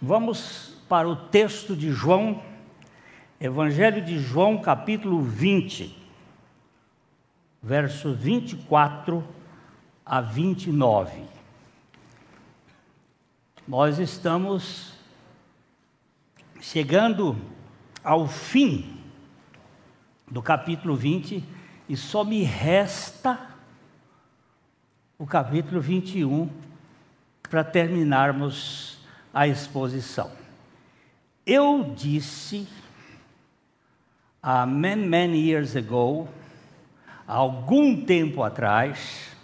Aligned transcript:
Vamos 0.00 0.76
para 0.90 1.08
o 1.08 1.16
texto 1.16 1.74
de 1.74 1.90
João, 1.90 2.42
Evangelho 3.40 4.04
de 4.04 4.18
João, 4.18 4.60
capítulo 4.60 5.22
20, 5.22 5.96
versos 7.62 8.14
24 8.18 9.26
a 10.04 10.20
29. 10.20 11.22
Nós 13.66 13.98
estamos 13.98 14.92
chegando 16.60 17.34
ao 18.04 18.28
fim 18.28 19.00
do 20.30 20.42
capítulo 20.42 20.94
20 20.94 21.42
e 21.88 21.96
só 21.96 22.22
me 22.22 22.42
resta 22.42 23.48
o 25.18 25.26
capítulo 25.26 25.80
21 25.80 26.50
para 27.48 27.64
terminarmos 27.64 28.95
a 29.36 29.46
exposição. 29.46 30.30
Eu 31.44 31.92
disse, 31.94 32.66
há 34.42 34.64
many, 34.64 35.06
many 35.06 35.38
years 35.50 35.76
ago, 35.76 36.26
algum 37.26 38.02
tempo 38.02 38.42
atrás, 38.42 39.36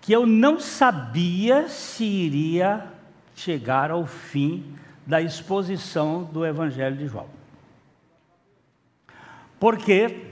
que 0.00 0.10
eu 0.10 0.24
não 0.24 0.58
sabia 0.58 1.68
se 1.68 2.02
iria 2.02 2.90
chegar 3.36 3.90
ao 3.90 4.06
fim 4.06 4.74
da 5.06 5.20
exposição 5.20 6.24
do 6.24 6.46
Evangelho 6.46 6.96
de 6.96 7.06
João. 7.06 7.28
Por 9.60 9.76
quê? 9.76 10.30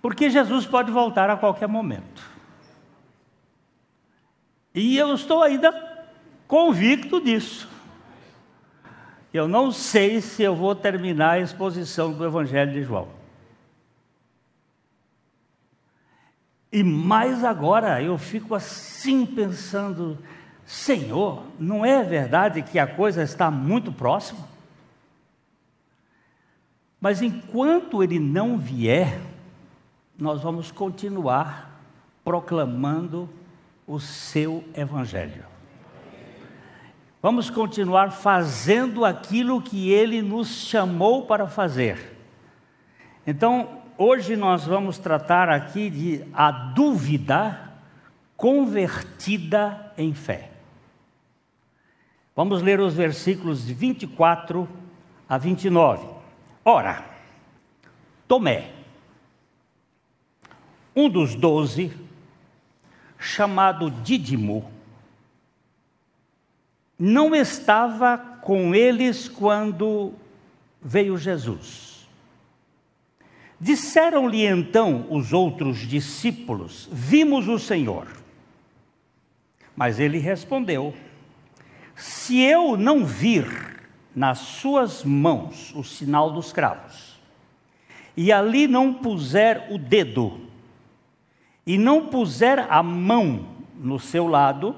Porque 0.00 0.28
Jesus 0.28 0.66
pode 0.66 0.90
voltar 0.90 1.30
a 1.30 1.36
qualquer 1.36 1.68
momento. 1.68 2.28
E 4.74 4.98
eu 4.98 5.14
estou 5.14 5.44
ainda 5.44 5.91
convicto 6.52 7.18
disso. 7.18 7.66
Eu 9.32 9.48
não 9.48 9.72
sei 9.72 10.20
se 10.20 10.42
eu 10.42 10.54
vou 10.54 10.74
terminar 10.74 11.30
a 11.30 11.38
exposição 11.38 12.12
do 12.12 12.26
Evangelho 12.26 12.74
de 12.74 12.82
João. 12.82 13.08
E 16.70 16.84
mais 16.84 17.42
agora 17.42 18.02
eu 18.02 18.18
fico 18.18 18.54
assim 18.54 19.24
pensando: 19.24 20.18
Senhor, 20.66 21.42
não 21.58 21.86
é 21.86 22.02
verdade 22.02 22.60
que 22.60 22.78
a 22.78 22.86
coisa 22.86 23.22
está 23.22 23.50
muito 23.50 23.90
próxima? 23.90 24.46
Mas 27.00 27.22
enquanto 27.22 28.02
ele 28.02 28.20
não 28.20 28.58
vier, 28.58 29.18
nós 30.18 30.42
vamos 30.42 30.70
continuar 30.70 31.80
proclamando 32.22 33.26
o 33.86 33.98
seu 33.98 34.62
Evangelho. 34.74 35.51
Vamos 37.22 37.48
continuar 37.48 38.10
fazendo 38.10 39.04
aquilo 39.04 39.62
que 39.62 39.92
ele 39.92 40.20
nos 40.20 40.48
chamou 40.48 41.24
para 41.24 41.46
fazer. 41.46 42.18
Então, 43.24 43.80
hoje 43.96 44.34
nós 44.34 44.64
vamos 44.64 44.98
tratar 44.98 45.48
aqui 45.48 45.88
de 45.88 46.24
a 46.34 46.50
dúvida 46.50 47.74
convertida 48.36 49.92
em 49.96 50.12
fé. 50.12 50.50
Vamos 52.34 52.60
ler 52.60 52.80
os 52.80 52.94
versículos 52.94 53.64
de 53.64 53.72
24 53.72 54.68
a 55.28 55.38
29. 55.38 56.04
Ora, 56.64 57.04
Tomé, 58.26 58.72
um 60.96 61.08
dos 61.08 61.36
doze, 61.36 61.96
chamado 63.16 63.92
Dídimo, 63.92 64.68
não 67.04 67.34
estava 67.34 68.16
com 68.16 68.72
eles 68.72 69.28
quando 69.28 70.12
veio 70.80 71.18
Jesus. 71.18 72.08
Disseram-lhe 73.58 74.46
então 74.46 75.08
os 75.10 75.32
outros 75.32 75.78
discípulos: 75.78 76.88
Vimos 76.92 77.48
o 77.48 77.58
Senhor. 77.58 78.06
Mas 79.74 79.98
ele 79.98 80.18
respondeu: 80.18 80.94
Se 81.96 82.38
eu 82.38 82.76
não 82.76 83.04
vir 83.04 83.48
nas 84.14 84.38
suas 84.38 85.02
mãos 85.02 85.74
o 85.74 85.82
sinal 85.82 86.30
dos 86.30 86.52
cravos, 86.52 87.20
e 88.16 88.30
ali 88.30 88.68
não 88.68 88.94
puser 88.94 89.66
o 89.72 89.76
dedo, 89.76 90.38
e 91.66 91.76
não 91.76 92.06
puser 92.06 92.64
a 92.70 92.80
mão 92.80 93.48
no 93.74 93.98
seu 93.98 94.28
lado, 94.28 94.76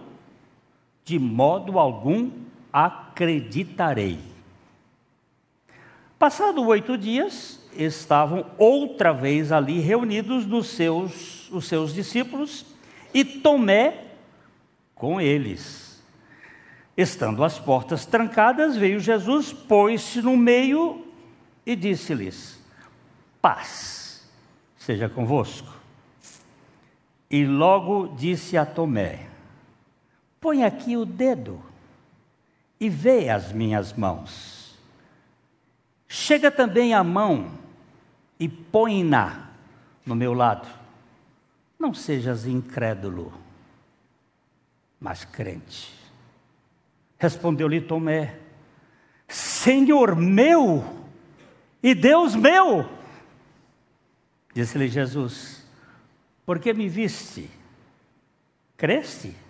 de 1.04 1.18
modo 1.18 1.78
algum 1.78 2.30
acreditarei. 2.72 4.18
Passado 6.18 6.64
oito 6.66 6.96
dias, 6.96 7.60
estavam 7.76 8.46
outra 8.56 9.12
vez 9.12 9.52
ali 9.52 9.80
reunidos 9.80 10.50
os 10.50 10.68
seus, 10.68 11.50
os 11.50 11.66
seus 11.66 11.92
discípulos 11.92 12.64
e 13.12 13.24
Tomé 13.24 14.04
com 14.94 15.20
eles. 15.20 16.02
Estando 16.96 17.42
as 17.42 17.58
portas 17.58 18.06
trancadas, 18.06 18.76
veio 18.76 19.00
Jesus, 19.00 19.52
pôs-se 19.52 20.22
no 20.22 20.36
meio 20.36 21.04
e 21.66 21.74
disse-lhes: 21.74 22.62
Paz 23.42 24.26
seja 24.76 25.08
convosco. 25.08 25.74
E 27.28 27.44
logo 27.44 28.14
disse 28.16 28.56
a 28.56 28.64
Tomé: 28.64 29.33
Põe 30.44 30.62
aqui 30.62 30.94
o 30.94 31.06
dedo 31.06 31.58
e 32.78 32.90
vê 32.90 33.30
as 33.30 33.50
minhas 33.50 33.94
mãos. 33.94 34.78
Chega 36.06 36.50
também 36.50 36.92
a 36.92 37.02
mão 37.02 37.50
e 38.38 38.46
põe-na 38.46 39.48
no 40.04 40.14
meu 40.14 40.34
lado. 40.34 40.68
Não 41.78 41.94
sejas 41.94 42.44
incrédulo, 42.44 43.32
mas 45.00 45.24
crente. 45.24 45.94
Respondeu-lhe 47.18 47.80
Tomé: 47.80 48.38
Senhor 49.26 50.14
meu 50.14 50.84
e 51.82 51.94
Deus 51.94 52.34
meu. 52.34 52.86
Disse-lhe 54.52 54.88
Jesus: 54.88 55.66
Por 56.44 56.58
que 56.58 56.74
me 56.74 56.86
viste? 56.86 57.50
Creste? 58.76 59.42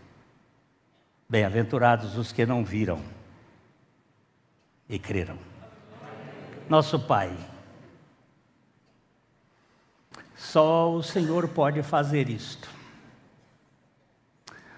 Bem-aventurados 1.35 2.17
os 2.17 2.31
que 2.31 2.47
não 2.47 2.65
viram 2.65 3.03
e 4.89 5.01
creram. 5.01 5.37
Nosso 6.69 6.97
Pai, 7.01 7.37
só 10.37 10.95
o 10.95 11.03
Senhor 11.03 11.49
pode 11.49 11.83
fazer 11.83 12.31
isto. 12.31 12.71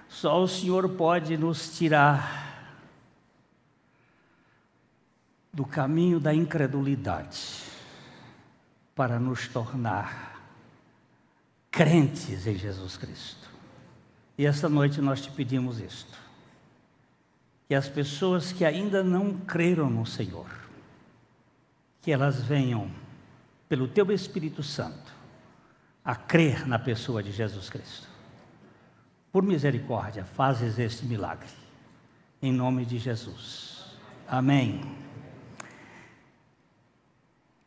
Só 0.08 0.42
o 0.42 0.48
Senhor 0.48 0.88
pode 0.88 1.36
nos 1.36 1.76
tirar 1.76 2.80
do 5.52 5.66
caminho 5.66 6.18
da 6.18 6.32
incredulidade 6.32 7.64
para 8.94 9.20
nos 9.20 9.46
tornar 9.46 10.40
crentes 11.70 12.46
em 12.46 12.56
Jesus 12.56 12.96
Cristo. 12.96 13.46
E 14.38 14.46
esta 14.46 14.70
noite 14.70 15.02
nós 15.02 15.20
te 15.20 15.30
pedimos 15.30 15.80
isto 15.80 16.24
que 17.68 17.74
as 17.74 17.88
pessoas 17.88 18.52
que 18.52 18.64
ainda 18.64 19.02
não 19.02 19.34
creram 19.34 19.90
no 19.90 20.06
Senhor, 20.06 20.46
que 22.00 22.12
elas 22.12 22.40
venham, 22.40 22.90
pelo 23.68 23.88
Teu 23.88 24.12
Espírito 24.12 24.62
Santo, 24.62 25.12
a 26.04 26.14
crer 26.14 26.66
na 26.68 26.78
pessoa 26.78 27.22
de 27.22 27.32
Jesus 27.32 27.68
Cristo. 27.68 28.06
Por 29.32 29.42
misericórdia, 29.42 30.24
fazes 30.24 30.78
este 30.78 31.04
milagre. 31.04 31.50
Em 32.40 32.52
nome 32.52 32.84
de 32.84 32.98
Jesus. 32.98 33.96
Amém. 34.28 34.80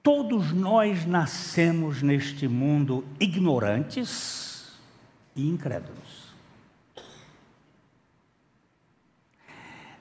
Todos 0.02 0.54
nós 0.54 1.06
nascemos 1.06 2.02
neste 2.02 2.48
mundo 2.48 3.06
ignorantes 3.20 4.80
e 5.36 5.48
incrédulos. 5.48 6.09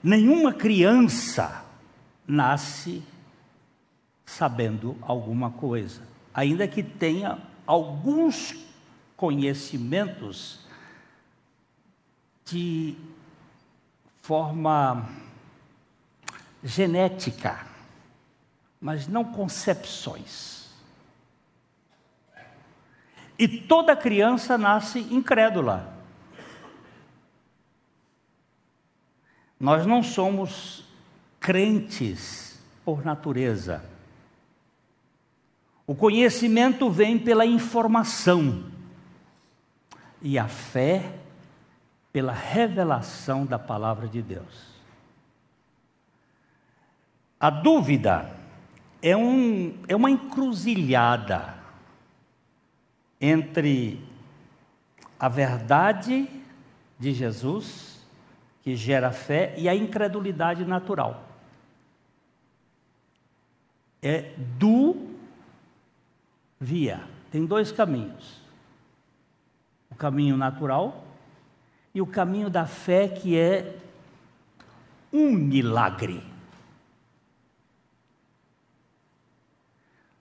Nenhuma 0.02 0.52
criança 0.52 1.64
nasce 2.26 3.02
sabendo 4.24 4.96
alguma 5.00 5.50
coisa, 5.50 6.02
ainda 6.32 6.68
que 6.68 6.82
tenha 6.82 7.38
alguns 7.66 8.54
conhecimentos 9.16 10.60
de 12.44 12.94
forma 14.22 15.08
genética, 16.62 17.66
mas 18.80 19.08
não 19.08 19.24
concepções. 19.24 20.70
E 23.38 23.46
toda 23.46 23.96
criança 23.96 24.58
nasce 24.58 24.98
incrédula. 24.98 25.97
Nós 29.58 29.86
não 29.86 30.02
somos 30.02 30.84
crentes 31.40 32.62
por 32.84 33.04
natureza. 33.04 33.84
O 35.86 35.94
conhecimento 35.94 36.90
vem 36.90 37.18
pela 37.18 37.46
informação 37.46 38.64
e 40.20 40.38
a 40.38 40.46
fé 40.46 41.18
pela 42.12 42.32
revelação 42.32 43.46
da 43.46 43.58
palavra 43.58 44.08
de 44.08 44.20
Deus. 44.20 44.68
A 47.40 47.50
dúvida 47.50 48.36
é, 49.00 49.16
um, 49.16 49.78
é 49.86 49.94
uma 49.94 50.10
encruzilhada 50.10 51.54
entre 53.20 54.04
a 55.18 55.28
verdade 55.28 56.28
de 56.98 57.12
Jesus, 57.12 57.87
que 58.68 58.76
gera 58.76 59.10
fé, 59.10 59.54
e 59.56 59.66
a 59.66 59.74
incredulidade 59.74 60.62
natural. 60.62 61.24
É 64.02 64.34
do 64.58 65.08
via. 66.60 67.00
Tem 67.32 67.46
dois 67.46 67.72
caminhos: 67.72 68.42
o 69.90 69.94
caminho 69.94 70.36
natural 70.36 71.02
e 71.94 72.02
o 72.02 72.06
caminho 72.06 72.50
da 72.50 72.66
fé, 72.66 73.08
que 73.08 73.38
é 73.38 73.74
um 75.10 75.32
milagre. 75.32 76.22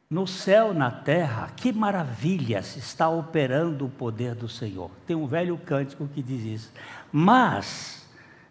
No 0.09 0.25
céu, 0.25 0.73
na 0.73 0.89
terra, 0.89 1.51
que 1.53 1.73
maravilha 1.73 2.63
se 2.63 2.79
está 2.79 3.09
operando 3.09 3.87
o 3.87 3.89
poder 3.89 4.33
do 4.33 4.47
Senhor. 4.47 4.89
Tem 5.05 5.17
um 5.17 5.27
velho 5.27 5.57
cântico 5.57 6.07
que 6.07 6.23
diz 6.23 6.43
isso. 6.43 6.73
Mas, 7.11 8.06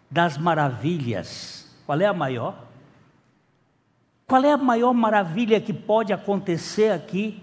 das 0.09 0.37
maravilhas, 0.37 1.69
qual 1.85 1.99
é 1.99 2.05
a 2.05 2.13
maior? 2.13 2.67
Qual 4.25 4.43
é 4.43 4.51
a 4.51 4.57
maior 4.57 4.93
maravilha 4.93 5.59
que 5.61 5.73
pode 5.73 6.11
acontecer 6.11 6.91
aqui? 6.91 7.41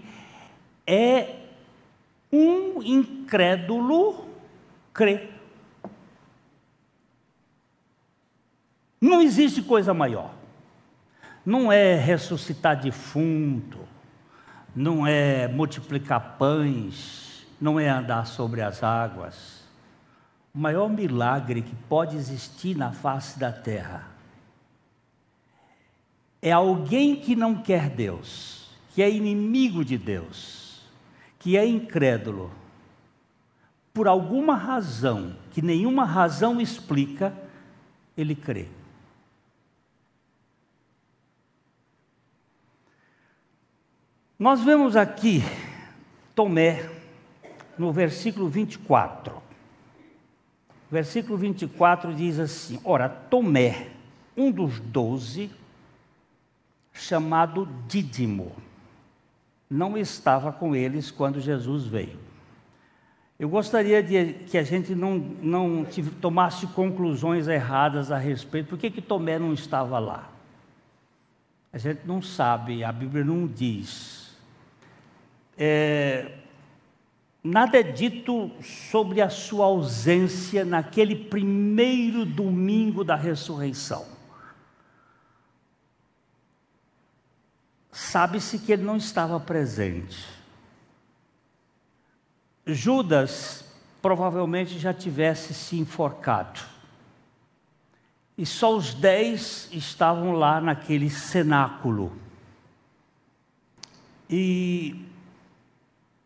É 0.86 1.36
um 2.30 2.82
incrédulo 2.82 4.28
crer. 4.92 5.30
Não 9.00 9.20
existe 9.20 9.62
coisa 9.62 9.94
maior. 9.94 10.32
Não 11.44 11.70
é 11.70 11.94
ressuscitar 11.94 12.80
defunto, 12.80 13.78
não 14.74 15.06
é 15.06 15.46
multiplicar 15.46 16.36
pães, 16.38 17.46
não 17.60 17.78
é 17.78 17.86
andar 17.86 18.26
sobre 18.26 18.62
as 18.62 18.82
águas. 18.82 19.53
O 20.54 20.58
maior 20.58 20.88
milagre 20.88 21.62
que 21.62 21.74
pode 21.88 22.16
existir 22.16 22.76
na 22.76 22.92
face 22.92 23.38
da 23.38 23.50
terra 23.50 24.08
é 26.40 26.52
alguém 26.52 27.16
que 27.16 27.34
não 27.34 27.60
quer 27.60 27.90
Deus, 27.90 28.70
que 28.90 29.02
é 29.02 29.10
inimigo 29.10 29.84
de 29.84 29.98
Deus, 29.98 30.82
que 31.38 31.56
é 31.56 31.66
incrédulo, 31.66 32.52
por 33.92 34.06
alguma 34.06 34.54
razão 34.54 35.36
que 35.50 35.62
nenhuma 35.62 36.04
razão 36.04 36.60
explica, 36.60 37.32
ele 38.16 38.34
crê. 38.34 38.68
Nós 44.38 44.62
vemos 44.62 44.96
aqui 44.96 45.42
Tomé 46.34 46.90
no 47.78 47.92
versículo 47.92 48.48
24. 48.48 49.43
Versículo 50.90 51.36
24 51.38 52.14
diz 52.14 52.38
assim: 52.38 52.80
Ora, 52.84 53.08
Tomé, 53.08 53.88
um 54.36 54.50
dos 54.50 54.80
doze, 54.80 55.50
chamado 56.92 57.68
Dídimo, 57.88 58.52
não 59.68 59.96
estava 59.96 60.52
com 60.52 60.74
eles 60.74 61.10
quando 61.10 61.40
Jesus 61.40 61.86
veio. 61.86 62.18
Eu 63.38 63.48
gostaria 63.48 64.02
de 64.02 64.34
que 64.46 64.56
a 64.56 64.62
gente 64.62 64.94
não, 64.94 65.18
não 65.18 65.86
tomasse 66.20 66.66
conclusões 66.68 67.48
erradas 67.48 68.12
a 68.12 68.16
respeito. 68.16 68.68
Por 68.68 68.78
que, 68.78 68.90
que 68.90 69.02
Tomé 69.02 69.38
não 69.38 69.52
estava 69.52 69.98
lá? 69.98 70.30
A 71.72 71.78
gente 71.78 72.02
não 72.06 72.22
sabe, 72.22 72.84
a 72.84 72.92
Bíblia 72.92 73.24
não 73.24 73.46
diz 73.48 74.24
é, 75.58 76.30
nada 77.44 77.78
é 77.78 77.82
dito 77.82 78.50
sobre 78.62 79.20
a 79.20 79.28
sua 79.28 79.66
ausência 79.66 80.64
naquele 80.64 81.14
primeiro 81.14 82.24
domingo 82.24 83.04
da 83.04 83.14
ressurreição. 83.14 84.06
Sabe-se 87.92 88.58
que 88.58 88.72
ele 88.72 88.82
não 88.82 88.96
estava 88.96 89.38
presente. 89.38 90.26
Judas 92.66 93.64
provavelmente 94.00 94.78
já 94.78 94.94
tivesse 94.94 95.52
se 95.52 95.78
enforcado. 95.78 96.60
E 98.36 98.44
só 98.44 98.74
os 98.74 98.94
dez 98.94 99.68
estavam 99.70 100.32
lá 100.32 100.60
naquele 100.60 101.08
cenáculo. 101.08 102.12
E 104.28 105.06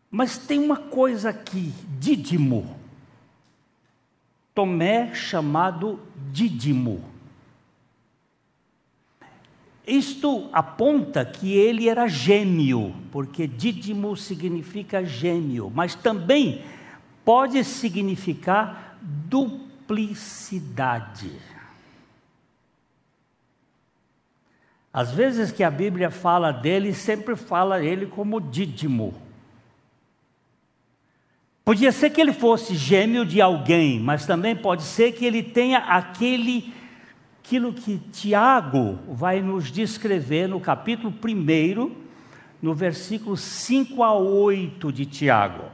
mas 0.09 0.37
tem 0.37 0.57
uma 0.59 0.77
coisa 0.77 1.29
aqui, 1.29 1.73
Dídimo. 1.99 2.79
Tomé 4.53 5.13
chamado 5.13 5.99
Dídimo. 6.31 7.03
Isto 9.85 10.49
aponta 10.51 11.23
que 11.25 11.53
ele 11.53 11.87
era 11.89 12.07
gêmeo, 12.07 12.95
porque 13.11 13.45
Dídimo 13.47 14.15
significa 14.15 15.03
gêmeo, 15.03 15.69
mas 15.73 15.95
também 15.95 16.63
pode 17.25 17.63
significar 17.63 18.99
duplicidade. 19.01 21.31
Às 24.91 25.11
vezes 25.11 25.51
que 25.51 25.63
a 25.63 25.71
Bíblia 25.71 26.11
fala 26.11 26.51
dele, 26.51 26.93
sempre 26.93 27.35
fala 27.35 27.83
ele 27.83 28.05
como 28.07 28.41
Dídimo. 28.41 29.28
Podia 31.69 31.91
ser 31.91 32.09
que 32.09 32.19
ele 32.19 32.33
fosse 32.33 32.73
gêmeo 32.73 33.23
de 33.23 33.39
alguém, 33.39 33.99
mas 33.99 34.25
também 34.25 34.55
pode 34.55 34.81
ser 34.81 35.11
que 35.11 35.23
ele 35.23 35.43
tenha 35.43 35.77
aquele 35.77 36.73
aquilo 37.39 37.71
que 37.71 37.99
Tiago 38.11 38.97
vai 39.07 39.39
nos 39.39 39.71
descrever 39.71 40.47
no 40.47 40.59
capítulo 40.59 41.13
1, 41.13 41.91
no 42.59 42.73
versículo 42.73 43.37
5 43.37 44.01
a 44.01 44.15
8 44.15 44.91
de 44.91 45.05
Tiago, 45.05 45.65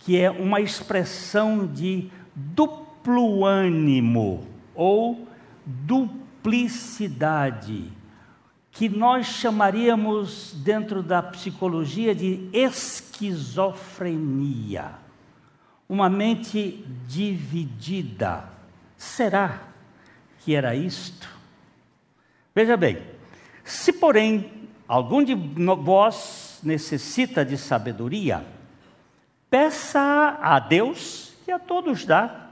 que 0.00 0.18
é 0.18 0.28
uma 0.28 0.60
expressão 0.60 1.64
de 1.64 2.10
duplo 2.34 3.44
ânimo 3.44 4.48
ou 4.74 5.28
duplicidade, 5.64 7.84
que 8.72 8.88
nós 8.88 9.26
chamaríamos 9.26 10.56
dentro 10.56 11.04
da 11.04 11.22
psicologia 11.22 12.16
de 12.16 12.48
esquizofrenia 12.52 15.08
uma 15.90 16.08
mente 16.08 16.84
dividida. 17.08 18.44
Será 18.96 19.60
que 20.38 20.54
era 20.54 20.72
isto? 20.72 21.28
Veja 22.54 22.76
bem, 22.76 23.02
se 23.64 23.92
porém 23.92 24.68
algum 24.86 25.24
de 25.24 25.34
vós 25.34 26.60
necessita 26.62 27.44
de 27.44 27.58
sabedoria, 27.58 28.44
peça 29.50 30.38
a 30.40 30.60
Deus, 30.60 31.32
que 31.44 31.50
a 31.50 31.58
todos 31.58 32.04
dá, 32.04 32.50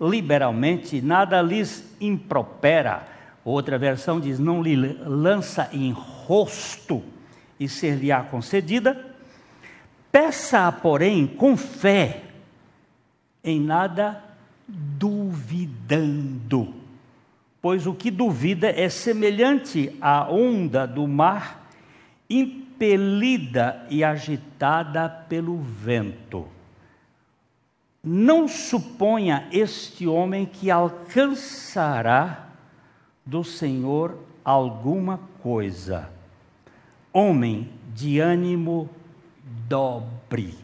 liberalmente, 0.00 1.00
nada 1.00 1.40
lhes 1.40 1.96
impropera. 2.00 3.06
Outra 3.44 3.78
versão 3.78 4.18
diz: 4.18 4.40
não 4.40 4.60
lhe 4.60 4.74
lança 4.74 5.68
em 5.72 5.92
rosto 5.92 7.00
e 7.60 7.68
ser-lhe-á 7.68 8.24
concedida. 8.24 9.14
Peça, 10.10 10.70
porém, 10.72 11.28
com 11.28 11.56
fé, 11.56 12.31
em 13.44 13.60
nada 13.60 14.22
duvidando. 14.68 16.74
Pois 17.60 17.86
o 17.86 17.94
que 17.94 18.10
duvida 18.10 18.68
é 18.68 18.88
semelhante 18.88 19.96
à 20.00 20.30
onda 20.30 20.86
do 20.86 21.06
mar, 21.06 21.68
impelida 22.28 23.86
e 23.88 24.02
agitada 24.02 25.08
pelo 25.08 25.58
vento. 25.58 26.48
Não 28.02 28.48
suponha 28.48 29.46
este 29.52 30.08
homem 30.08 30.44
que 30.44 30.70
alcançará 30.70 32.48
do 33.24 33.44
Senhor 33.44 34.18
alguma 34.44 35.20
coisa. 35.40 36.10
Homem 37.12 37.70
de 37.94 38.18
ânimo 38.18 38.90
dobre 39.68 40.58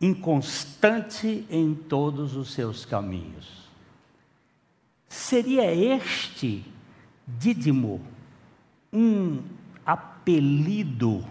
inconstante 0.00 1.46
em 1.50 1.74
todos 1.74 2.34
os 2.34 2.52
seus 2.52 2.84
caminhos. 2.84 3.68
Seria 5.08 5.74
este 5.74 6.64
Dídimo 7.26 8.00
um 8.92 9.42
apelido 9.84 11.24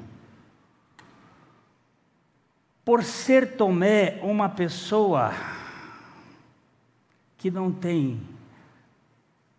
por 2.86 3.04
ser 3.04 3.58
Tomé 3.58 4.20
uma 4.24 4.48
pessoa 4.48 5.34
que 7.38 7.52
não 7.52 7.72
tem 7.72 8.22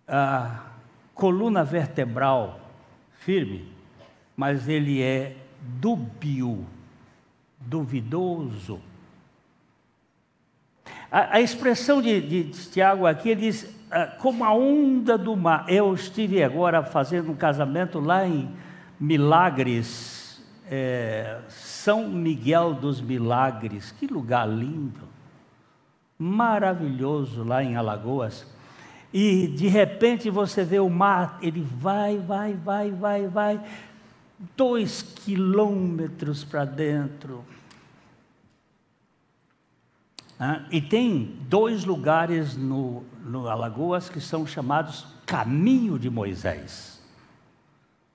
a 0.08 0.64
coluna 1.14 1.62
vertebral 1.62 2.60
firme, 3.20 3.70
mas 4.36 4.66
ele 4.68 5.02
é 5.02 5.36
dúbio, 5.60 6.66
duvidoso. 7.58 8.80
A, 11.10 11.40
expressão 11.40 12.00
de, 12.00 12.20
de, 12.20 12.44
de, 12.44 12.70
Tiago 12.70 13.04
aqui, 13.04 13.30
ele 13.30 13.40
diz, 13.40 13.66
ah, 13.90 14.06
como 14.06 14.44
a 14.44 14.54
onda 14.54 15.18
do 15.18 15.36
mar. 15.36 15.64
Eu 15.68 15.92
estive 15.92 16.42
agora 16.42 16.84
fazendo 16.84 17.32
um 17.32 17.34
casamento 17.34 17.98
lá 17.98 18.26
em 18.26 18.48
Milagres, 18.98 20.40
é, 20.70 21.38
São 21.48 22.08
Miguel 22.08 22.74
dos 22.74 23.00
Milagres, 23.00 23.90
que 23.90 24.06
lugar 24.06 24.48
lindo, 24.48 25.00
maravilhoso 26.16 27.42
lá 27.42 27.64
em 27.64 27.74
Alagoas. 27.74 28.46
E 29.12 29.48
de 29.48 29.66
repente 29.66 30.30
você 30.30 30.64
vê 30.64 30.78
o 30.78 30.88
mar, 30.88 31.38
ele 31.42 31.60
vai, 31.60 32.18
vai, 32.18 32.54
vai, 32.54 32.90
vai, 32.92 33.26
vai, 33.26 33.60
dois 34.56 35.02
quilômetros 35.02 36.44
para 36.44 36.64
dentro. 36.64 37.44
E 40.70 40.80
tem 40.80 41.36
dois 41.48 41.84
lugares 41.84 42.56
no, 42.56 43.04
no 43.24 43.46
Alagoas 43.46 44.08
que 44.08 44.20
são 44.20 44.46
chamados 44.46 45.06
Caminho 45.26 45.98
de 45.98 46.08
Moisés. 46.08 47.00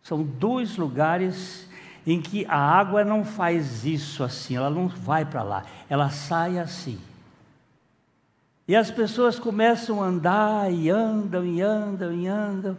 São 0.01 0.23
dois 0.23 0.75
lugares 0.75 1.69
em 2.05 2.21
que 2.21 2.45
a 2.47 2.57
água 2.57 3.03
não 3.03 3.23
faz 3.23 3.85
isso 3.85 4.23
assim, 4.23 4.55
ela 4.55 4.69
não 4.69 4.87
vai 4.87 5.25
para 5.25 5.43
lá, 5.43 5.65
ela 5.89 6.09
sai 6.09 6.57
assim. 6.59 6.99
E 8.67 8.75
as 8.75 8.89
pessoas 8.89 9.37
começam 9.37 10.03
a 10.03 10.07
andar 10.07 10.71
e 10.71 10.89
andam 10.89 11.45
e 11.45 11.61
andam 11.61 12.11
e 12.11 12.27
andam 12.27 12.77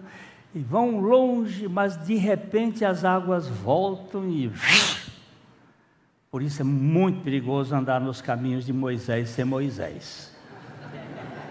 e 0.55 0.61
vão 0.61 1.00
longe, 1.00 1.69
mas 1.69 1.97
de 2.05 2.17
repente 2.17 2.85
as 2.85 3.05
águas 3.05 3.47
voltam 3.47 4.29
e 4.29 4.50
por 6.37 6.43
isso 6.43 6.61
é 6.61 6.64
muito 6.66 7.23
perigoso 7.23 7.75
andar 7.75 7.99
nos 7.99 8.21
caminhos 8.21 8.66
de 8.66 8.71
Moisés 8.71 9.31
sem 9.31 9.43
Moisés. 9.43 10.37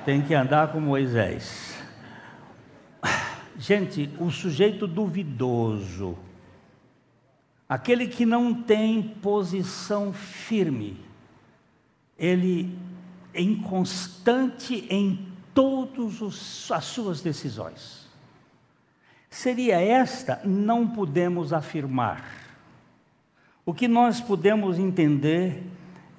Tem 0.05 0.21
que 0.21 0.31
andar 0.31 0.71
com 0.71 0.79
Moisés. 0.79 1.75
Gente, 3.57 4.11
o 4.19 4.29
sujeito 4.29 4.85
duvidoso, 4.85 6.15
aquele 7.67 8.05
que 8.05 8.27
não 8.27 8.53
tem 8.53 9.01
posição 9.01 10.13
firme, 10.13 11.03
ele 12.15 12.77
é 13.33 13.41
inconstante 13.41 14.85
em 14.87 15.27
todas 15.51 16.69
as 16.69 16.85
suas 16.85 17.21
decisões. 17.21 18.07
Seria 19.31 19.81
esta, 19.81 20.41
não 20.45 20.87
podemos 20.87 21.51
afirmar. 21.53 22.34
O 23.65 23.73
que 23.73 23.87
nós 23.87 24.21
podemos 24.21 24.77
entender 24.77 25.63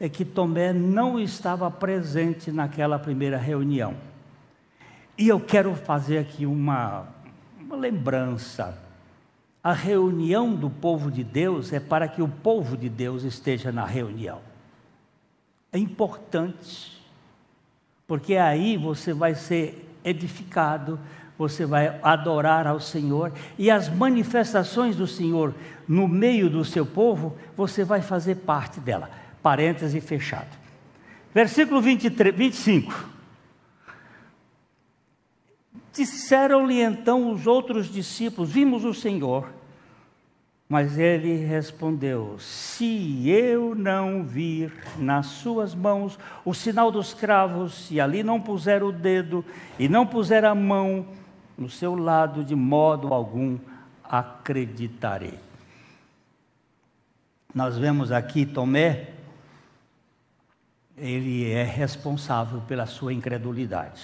é 0.01 0.09
que 0.09 0.25
Tomé 0.25 0.73
não 0.73 1.19
estava 1.19 1.71
presente 1.71 2.51
naquela 2.51 2.99
primeira 2.99 3.39
reunião. 3.39 3.95
E 5.17 5.29
eu 5.29 5.41
quero 5.41 5.75
fazer 5.75 6.19
aqui 6.19 6.45
uma, 6.45 7.07
uma 7.59 7.77
lembrança. 7.77 8.77
A 9.63 9.73
reunião 9.73 10.55
do 10.55 10.69
povo 10.69 11.11
de 11.11 11.23
Deus 11.23 11.73
é 11.73 11.81
para 11.81 12.09
que 12.09 12.21
o 12.21 12.29
povo 12.29 12.77
de 12.77 12.89
Deus 12.89 13.23
esteja 13.23 13.71
na 13.71 13.85
reunião. 13.87 14.41
É 15.73 15.79
importante 15.79 16.97
porque 18.07 18.37
aí 18.37 18.77
você 18.77 19.13
vai 19.13 19.35
ser 19.35 19.97
edificado, 20.05 20.99
você 21.39 21.67
vai 21.67 21.99
adorar 22.03 22.67
ao 22.67 22.81
Senhor, 22.81 23.33
e 23.59 23.71
as 23.71 23.89
manifestações 23.89 24.97
do 24.97 25.07
Senhor 25.07 25.55
no 25.87 26.09
meio 26.09 26.49
do 26.49 26.65
seu 26.65 26.87
povo, 26.87 27.37
você 27.57 27.85
vai 27.85 28.01
fazer 28.01 28.37
parte 28.37 28.81
dela. 28.81 29.11
Parêntese 29.43 30.01
fechado. 30.01 30.57
Versículo 31.35 31.81
23, 31.81 32.35
25. 32.35 33.17
Disseram-lhe 35.93 36.81
então 36.81 37.31
os 37.31 37.47
outros 37.47 37.93
discípulos: 37.93 38.51
Vimos 38.51 38.85
o 38.85 38.95
Senhor. 38.95 39.49
Mas 40.69 40.99
ele 40.99 41.37
respondeu: 41.45 42.37
Se 42.39 43.29
eu 43.29 43.75
não 43.75 44.25
vir 44.25 44.73
nas 44.99 45.27
suas 45.27 45.75
mãos 45.75 46.19
o 46.45 46.53
sinal 46.53 46.91
dos 46.91 47.15
cravos, 47.15 47.89
e 47.91 48.01
ali 48.01 48.23
não 48.23 48.41
puser 48.41 48.83
o 48.83 48.91
dedo, 48.91 49.45
e 49.79 49.89
não 49.89 50.05
puser 50.05 50.45
a 50.45 50.55
mão 50.55 51.07
no 51.57 51.69
seu 51.71 51.95
lado, 51.95 52.45
de 52.45 52.55
modo 52.55 53.13
algum 53.13 53.59
acreditarei. 54.05 55.39
Nós 57.55 57.79
vemos 57.79 58.13
aqui 58.13 58.45
Tomé, 58.45 59.15
ele 60.97 61.51
é 61.51 61.65
responsável 61.65 62.61
pela 62.63 62.87
sua 62.87 63.13
incredulidade. 63.13 64.03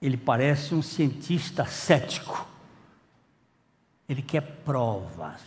Ele 0.00 0.16
parece 0.16 0.74
um 0.74 0.82
cientista 0.82 1.64
cético 1.64 2.54
ele 4.08 4.22
quer 4.22 4.42
provas. 4.64 5.40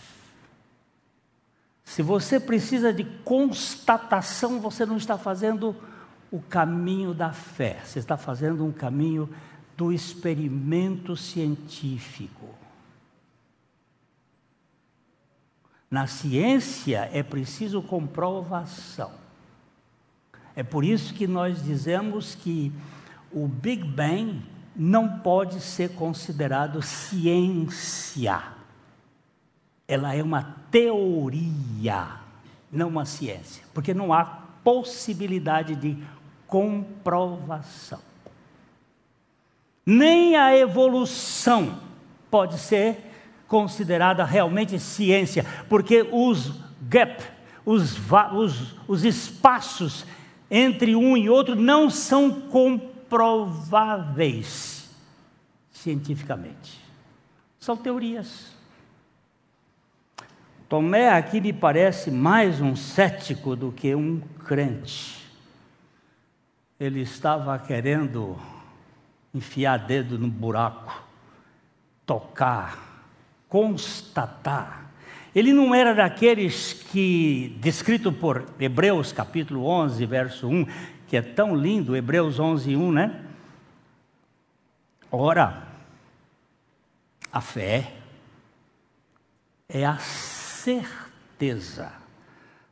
Se 1.84 2.02
você 2.02 2.40
precisa 2.40 2.92
de 2.92 3.04
constatação, 3.04 4.60
você 4.60 4.86
não 4.86 4.98
está 4.98 5.18
fazendo 5.18 5.76
o 6.30 6.42
caminho 6.42 7.14
da 7.14 7.32
fé, 7.32 7.80
você 7.86 8.00
está 8.00 8.18
fazendo 8.18 8.66
um 8.66 8.72
caminho 8.72 9.30
do 9.78 9.94
experimento 9.94 11.16
científico. 11.16 12.56
Na 15.90 16.08
ciência 16.08 17.10
é 17.14 17.22
preciso 17.22 17.82
comprovação. 17.82 19.12
É 20.56 20.64
por 20.64 20.84
isso 20.84 21.14
que 21.14 21.28
nós 21.28 21.64
dizemos 21.64 22.34
que 22.34 22.74
o 23.32 23.48
Big 23.48 23.84
Bang 23.84 24.44
não 24.76 25.20
pode 25.20 25.62
ser 25.62 25.94
considerado 25.94 26.82
ciência. 26.82 28.42
Ela 29.88 30.16
é 30.16 30.24
uma 30.24 30.44
teoria, 30.72 32.18
não 32.72 32.90
uma 32.90 33.06
ciência, 33.06 33.64
porque 33.74 33.94
não 33.94 34.12
há 34.12 34.26
possibilidade 34.64 35.76
de 35.76 35.98
comprovação. 36.48 38.02
Nem 39.88 40.36
a 40.36 40.56
evolução 40.56 41.80
pode 42.30 42.60
ser 42.60 42.98
considerada 43.48 44.24
realmente 44.26 44.78
ciência, 44.78 45.46
porque 45.68 46.08
os 46.12 46.52
gap, 46.82 47.24
os, 47.66 47.98
os, 48.34 48.76
os 48.88 49.06
espaços 49.06 50.06
entre 50.52 50.96
um 50.96 51.16
e 51.18 51.30
outro 51.30 51.56
não 51.56 51.90
são 51.90 52.30
comprovados 52.30 52.98
prováveis 53.10 54.90
cientificamente. 55.72 56.82
São 57.60 57.76
teorias. 57.76 58.56
Tomé 60.70 61.10
aqui 61.10 61.40
me 61.40 61.54
parece 61.54 62.12
mais 62.12 62.60
um 62.60 62.76
cético 62.76 63.56
do 63.56 63.72
que 63.72 63.96
um 63.96 64.20
crente. 64.46 65.26
Ele 66.80 67.02
estava 67.02 67.58
querendo 67.58 68.38
enfiar 69.38 69.78
dedo 69.78 70.18
no 70.18 70.28
buraco, 70.28 71.04
tocar, 72.06 73.04
constatar. 73.48 74.92
Ele 75.34 75.54
não 75.54 75.74
era 75.74 75.94
daqueles 75.94 76.74
que, 76.74 77.56
descrito 77.62 78.12
por 78.12 78.46
Hebreus 78.60 79.12
capítulo 79.12 79.66
11, 79.66 80.06
verso 80.06 80.48
1, 80.48 80.66
que 81.08 81.16
é 81.16 81.22
tão 81.22 81.56
lindo, 81.56 81.96
Hebreus 81.96 82.40
11, 82.40 82.76
1, 82.76 82.92
né? 82.92 83.24
Ora, 85.12 85.64
a 87.32 87.40
fé 87.40 87.94
é 89.70 89.86
a 89.86 89.98
certeza 89.98 91.92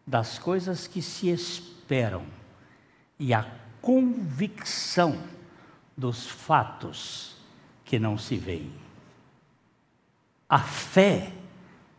das 0.06 0.38
coisas 0.40 0.88
que 0.88 1.02
se 1.02 1.30
esperam 1.30 2.24
e 3.20 3.34
a 3.34 3.46
convicção 3.82 5.18
dos 5.98 6.28
fatos 6.28 7.36
que 7.84 7.98
não 7.98 8.18
se 8.18 8.36
veem. 8.36 8.74
A 10.48 10.60
fé 10.60 11.32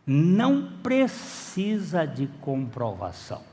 não 0.05 0.77
precisa 0.81 2.05
de 2.05 2.27
comprovação. 2.41 3.43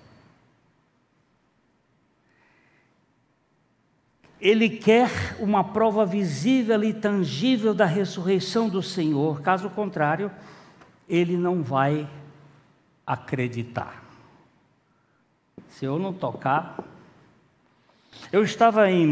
ele 4.45 4.69
quer 4.69 5.11
uma 5.39 5.65
prova 5.65 6.05
visível 6.05 6.85
e 6.85 6.93
tangível 6.93 7.73
da 7.73 7.87
ressurreição 7.87 8.69
do 8.69 8.83
Senhor, 8.83 9.41
caso 9.41 9.71
contrário, 9.71 10.31
ele 11.09 11.35
não 11.35 11.63
vai 11.63 12.07
acreditar. 13.07 14.05
Se 15.71 15.87
eu 15.87 15.99
não 15.99 16.13
tocar. 16.13 16.77
Eu 18.33 18.43
estava 18.43 18.91
em, 18.91 19.07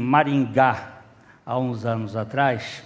Maringá 0.00 1.02
há 1.44 1.58
uns 1.58 1.84
anos 1.84 2.16
atrás 2.16 2.82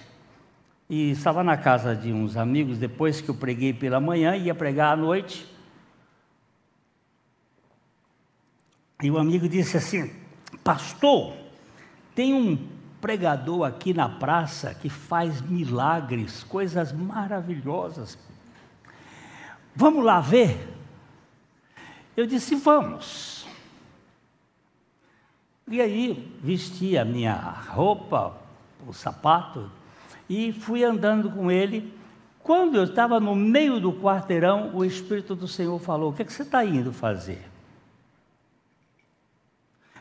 e 0.88 1.10
estava 1.10 1.42
na 1.42 1.56
casa 1.56 1.94
de 1.94 2.12
uns 2.12 2.36
amigos 2.36 2.78
depois 2.78 3.20
que 3.20 3.28
eu 3.28 3.34
preguei 3.34 3.72
pela 3.72 4.00
manhã, 4.00 4.36
ia 4.36 4.54
pregar 4.54 4.92
à 4.92 4.96
noite. 4.96 5.46
E 9.02 9.10
o 9.10 9.18
amigo 9.18 9.48
disse 9.48 9.76
assim: 9.76 10.12
Pastor, 10.62 11.34
tem 12.14 12.34
um 12.34 12.68
pregador 13.00 13.64
aqui 13.64 13.92
na 13.92 14.08
praça 14.08 14.74
que 14.74 14.88
faz 14.88 15.40
milagres, 15.40 16.44
coisas 16.44 16.92
maravilhosas. 16.92 18.18
Vamos 19.74 20.04
lá 20.04 20.20
ver? 20.20 20.68
Eu 22.16 22.26
disse: 22.26 22.54
Vamos. 22.54 23.41
E 25.72 25.80
aí 25.80 26.30
vesti 26.42 26.98
a 26.98 27.04
minha 27.04 27.34
roupa, 27.34 28.36
o 28.86 28.92
sapato, 28.92 29.70
e 30.28 30.52
fui 30.52 30.84
andando 30.84 31.30
com 31.30 31.50
ele. 31.50 31.94
Quando 32.42 32.76
eu 32.76 32.84
estava 32.84 33.18
no 33.18 33.34
meio 33.34 33.80
do 33.80 33.90
quarteirão, 33.90 34.70
o 34.74 34.84
Espírito 34.84 35.34
do 35.34 35.48
Senhor 35.48 35.78
falou: 35.78 36.10
O 36.10 36.12
que, 36.12 36.20
é 36.20 36.24
que 36.26 36.32
você 36.32 36.42
está 36.42 36.62
indo 36.62 36.92
fazer? 36.92 37.50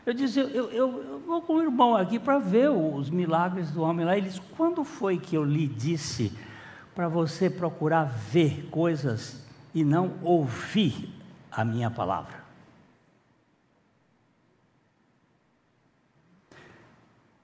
Eu 0.04 0.12
disse, 0.12 0.40
eu, 0.40 0.48
eu, 0.48 0.70
eu 0.72 1.22
vou 1.26 1.40
com 1.40 1.54
o 1.54 1.62
irmão 1.62 1.96
aqui 1.96 2.18
para 2.18 2.38
ver 2.38 2.68
os 2.68 3.08
milagres 3.08 3.70
do 3.70 3.80
homem 3.80 4.04
lá. 4.04 4.14
Ele 4.14 4.28
disse, 4.28 4.42
quando 4.54 4.84
foi 4.84 5.16
que 5.16 5.34
eu 5.34 5.44
lhe 5.44 5.66
disse 5.66 6.36
para 6.94 7.08
você 7.08 7.48
procurar 7.48 8.04
ver 8.04 8.68
coisas 8.70 9.42
e 9.74 9.82
não 9.82 10.18
ouvir 10.22 11.08
a 11.50 11.64
minha 11.64 11.90
palavra? 11.90 12.41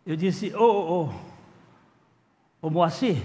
Eu 0.09 0.17
disse, 0.17 0.53
ô, 0.57 1.11
ô, 2.61 2.69
Moacir, 2.69 3.23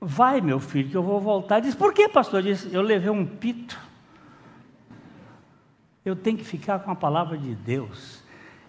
vai 0.00 0.40
meu 0.40 0.58
filho 0.58 0.90
que 0.90 0.96
eu 0.96 1.04
vou 1.04 1.20
voltar. 1.20 1.58
Ele 1.58 1.66
disse, 1.66 1.76
por 1.76 1.94
que 1.94 2.08
pastor? 2.08 2.40
Eu 2.40 2.54
disse, 2.54 2.74
eu 2.74 2.82
levei 2.82 3.10
um 3.10 3.24
pito 3.24 3.78
eu 6.06 6.14
tenho 6.14 6.38
que 6.38 6.44
ficar 6.44 6.78
com 6.78 6.90
a 6.92 6.94
palavra 6.94 7.36
de 7.36 7.52
Deus, 7.52 8.22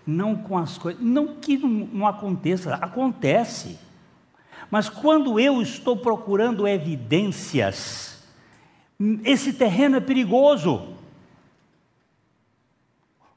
não 0.06 0.36
com 0.36 0.58
as 0.58 0.76
coisas. 0.76 1.00
Não 1.00 1.36
que 1.36 1.56
não 1.56 2.08
aconteça, 2.08 2.74
acontece. 2.76 3.78
Mas 4.72 4.90
quando 4.90 5.40
eu 5.40 5.62
estou 5.62 5.96
procurando 5.96 6.68
evidências, 6.68 8.28
esse 9.24 9.54
terreno 9.54 9.98
é 9.98 10.00
perigoso. 10.00 10.96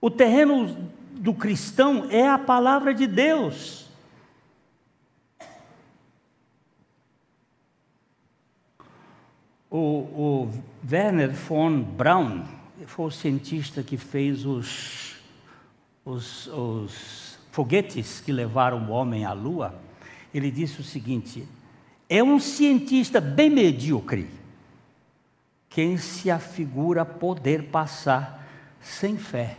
O 0.01 0.11
terreno 0.11 0.91
do 1.13 1.35
cristão 1.35 2.09
é 2.11 2.27
a 2.27 2.39
palavra 2.39 2.95
de 2.95 3.07
Deus. 3.07 3.87
O, 9.71 9.79
o 9.79 10.51
Werner 10.91 11.31
von 11.31 11.81
Braun, 11.81 12.45
foi 12.87 13.07
o 13.07 13.11
cientista 13.11 13.83
que 13.83 13.97
fez 13.97 14.45
os, 14.45 15.17
os, 16.05 16.47
os 16.49 17.39
foguetes 17.53 18.21
que 18.21 18.33
levaram 18.33 18.85
o 18.89 18.91
homem 18.91 19.25
à 19.25 19.33
Lua. 19.33 19.81
Ele 20.35 20.51
disse 20.51 20.81
o 20.81 20.85
seguinte: 20.85 21.47
é 22.09 22.23
um 22.23 22.41
cientista 22.41 23.21
bem 23.21 23.51
medíocre 23.51 24.29
quem 25.69 25.97
se 25.97 26.31
afigura 26.31 27.05
poder 27.05 27.71
passar 27.71 28.45
sem 28.81 29.17
fé 29.17 29.57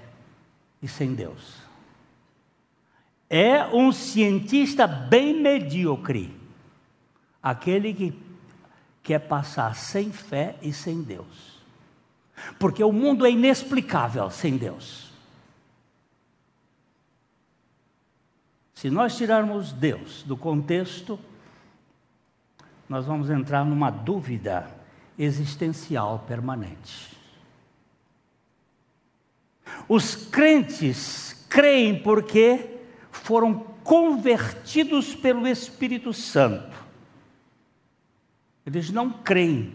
e 0.82 0.88
sem 0.88 1.14
Deus. 1.14 1.62
É 3.30 3.66
um 3.68 3.92
cientista 3.92 4.86
bem 4.86 5.40
medíocre 5.40 6.36
aquele 7.42 7.94
que 7.94 8.14
quer 9.02 9.20
passar 9.20 9.76
sem 9.76 10.12
fé 10.12 10.58
e 10.62 10.72
sem 10.74 11.02
Deus. 11.02 11.60
Porque 12.60 12.84
o 12.84 12.92
mundo 12.92 13.26
é 13.26 13.32
inexplicável 13.32 14.30
sem 14.30 14.58
Deus. 14.58 15.12
Se 18.74 18.90
nós 18.90 19.16
tirarmos 19.16 19.72
Deus 19.72 20.24
do 20.24 20.36
contexto, 20.36 21.20
nós 22.90 23.06
vamos 23.06 23.30
entrar 23.30 23.64
numa 23.64 23.92
dúvida 23.92 24.70
existencial 25.18 26.26
permanente. 26.28 27.21
Os 29.88 30.16
crentes 30.16 31.46
creem 31.50 32.02
porque 32.02 32.78
foram 33.12 33.54
convertidos 33.84 35.14
pelo 35.16 35.48
Espírito 35.48 36.14
Santo. 36.14 36.78
Eles 38.66 38.90
não 38.90 39.10
creem 39.10 39.74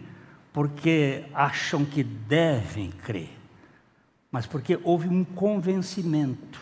porque 0.53 1.25
acham 1.35 1.85
que 1.85 2.03
devem 2.03 2.91
crer, 2.91 3.31
mas 4.31 4.47
porque 4.47 4.79
houve 4.83 5.09
um 5.09 5.23
convencimento. 5.23 6.61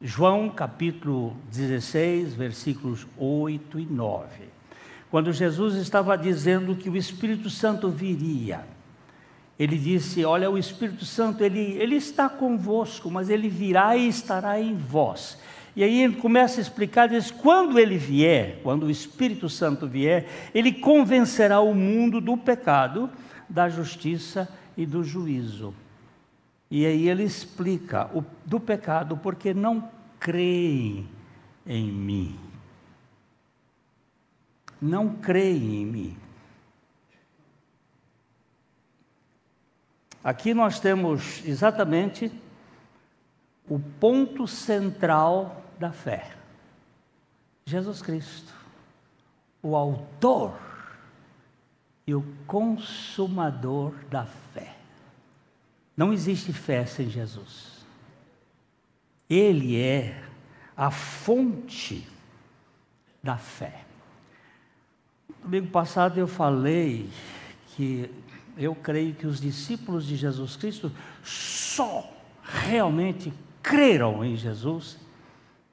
João 0.00 0.48
capítulo 0.48 1.36
16, 1.50 2.34
versículos 2.34 3.06
8 3.16 3.80
e 3.80 3.86
9. 3.86 4.28
Quando 5.10 5.32
Jesus 5.32 5.76
estava 5.76 6.16
dizendo 6.16 6.74
que 6.74 6.90
o 6.90 6.96
Espírito 6.96 7.48
Santo 7.48 7.90
viria, 7.90 8.66
ele 9.58 9.78
disse: 9.78 10.24
Olha, 10.24 10.50
o 10.50 10.58
Espírito 10.58 11.04
Santo, 11.04 11.44
ele, 11.44 11.76
ele 11.78 11.96
está 11.96 12.28
convosco, 12.28 13.10
mas 13.10 13.30
ele 13.30 13.48
virá 13.48 13.96
e 13.96 14.08
estará 14.08 14.60
em 14.60 14.74
vós. 14.74 15.38
E 15.76 15.82
aí 15.82 16.02
ele 16.02 16.16
começa 16.16 16.60
a 16.60 16.62
explicar, 16.62 17.08
diz, 17.08 17.30
quando 17.30 17.78
ele 17.78 17.98
vier, 17.98 18.60
quando 18.62 18.84
o 18.84 18.90
Espírito 18.90 19.48
Santo 19.48 19.88
vier, 19.88 20.26
ele 20.54 20.72
convencerá 20.72 21.60
o 21.60 21.74
mundo 21.74 22.20
do 22.20 22.36
pecado, 22.36 23.10
da 23.48 23.68
justiça 23.68 24.48
e 24.76 24.86
do 24.86 25.02
juízo. 25.02 25.74
E 26.70 26.86
aí 26.86 27.08
ele 27.08 27.24
explica 27.24 28.08
o, 28.14 28.24
do 28.44 28.60
pecado 28.60 29.16
porque 29.16 29.52
não 29.52 29.88
creem 30.20 31.08
em 31.66 31.90
mim. 31.90 32.38
Não 34.80 35.08
creem 35.08 35.82
em 35.82 35.86
mim. 35.86 36.23
Aqui 40.24 40.54
nós 40.54 40.80
temos 40.80 41.44
exatamente 41.44 42.32
o 43.68 43.78
ponto 43.78 44.46
central 44.46 45.62
da 45.78 45.92
fé. 45.92 46.32
Jesus 47.66 48.00
Cristo, 48.00 48.54
o 49.62 49.76
autor 49.76 50.58
e 52.06 52.14
o 52.14 52.24
consumador 52.46 53.92
da 54.10 54.24
fé. 54.24 54.74
Não 55.94 56.10
existe 56.10 56.54
fé 56.54 56.86
sem 56.86 57.10
Jesus. 57.10 57.84
Ele 59.28 59.78
é 59.78 60.24
a 60.74 60.90
fonte 60.90 62.08
da 63.22 63.36
fé. 63.36 63.84
Domingo 65.42 65.68
passado 65.68 66.18
eu 66.18 66.26
falei 66.26 67.10
que 67.76 68.10
eu 68.56 68.74
creio 68.74 69.14
que 69.14 69.26
os 69.26 69.40
discípulos 69.40 70.06
de 70.06 70.16
Jesus 70.16 70.56
Cristo 70.56 70.92
só 71.22 72.10
realmente 72.42 73.32
creram 73.62 74.24
em 74.24 74.36
Jesus 74.36 74.98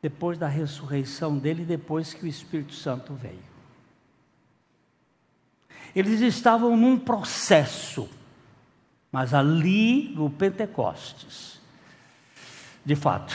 depois 0.02 0.38
da 0.38 0.48
ressurreição 0.48 1.38
dele, 1.38 1.64
depois 1.64 2.14
que 2.14 2.26
o 2.26 2.28
Espírito 2.28 2.74
Santo 2.74 3.14
veio. 3.14 3.52
Eles 5.96 6.22
estavam 6.22 6.76
num 6.76 6.98
processo, 6.98 8.10
mas 9.12 9.34
ali 9.34 10.14
no 10.16 10.30
Pentecostes, 10.30 11.60
de 12.84 12.96
fato, 12.96 13.34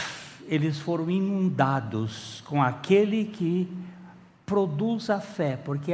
eles 0.48 0.78
foram 0.78 1.10
inundados 1.10 2.42
com 2.46 2.62
aquele 2.62 3.26
que 3.26 3.70
produz 4.44 5.10
a 5.10 5.20
fé, 5.20 5.56
porque 5.56 5.92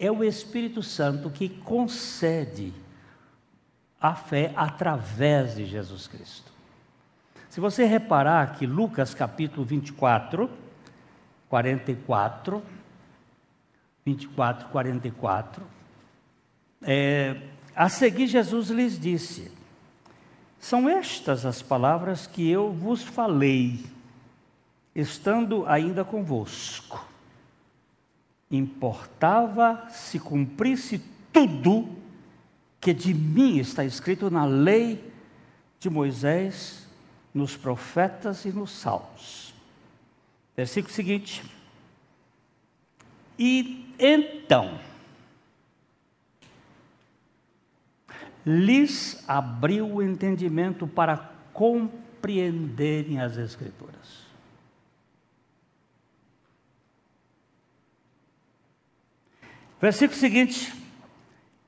é 0.00 0.10
o 0.10 0.24
Espírito 0.24 0.82
Santo 0.82 1.28
que 1.28 1.48
concede 1.48 2.72
a 4.00 4.14
fé 4.14 4.50
através 4.56 5.54
de 5.54 5.66
Jesus 5.66 6.06
Cristo. 6.08 6.50
Se 7.50 7.60
você 7.60 7.84
reparar 7.84 8.56
que 8.56 8.66
Lucas 8.66 9.12
capítulo 9.12 9.62
24, 9.66 10.48
44, 11.50 12.62
24, 14.06 14.68
44, 14.68 15.66
é, 16.82 17.36
a 17.76 17.88
seguir 17.90 18.26
Jesus 18.26 18.70
lhes 18.70 18.98
disse: 18.98 19.52
São 20.58 20.88
estas 20.88 21.44
as 21.44 21.60
palavras 21.60 22.26
que 22.26 22.48
eu 22.48 22.72
vos 22.72 23.02
falei 23.02 23.84
estando 24.94 25.66
ainda 25.66 26.04
convosco, 26.04 27.06
importava 28.50 29.86
se 29.90 30.18
cumprisse 30.18 31.00
tudo 31.32 31.88
que 32.80 32.92
de 32.92 33.14
mim 33.14 33.58
está 33.58 33.84
escrito 33.84 34.30
na 34.30 34.44
lei 34.44 35.12
de 35.78 35.88
Moisés, 35.88 36.88
nos 37.32 37.56
profetas 37.56 38.44
e 38.44 38.48
nos 38.50 38.70
salmos. 38.70 39.54
Versículo 40.56 40.92
seguinte. 40.92 41.42
E 43.38 43.94
então, 43.98 44.78
lhes 48.44 49.22
abriu 49.28 49.94
o 49.94 50.02
entendimento 50.02 50.86
para 50.86 51.16
compreenderem 51.52 53.20
as 53.20 53.36
Escrituras. 53.36 54.19
Versículo 59.80 60.18
seguinte. 60.18 60.72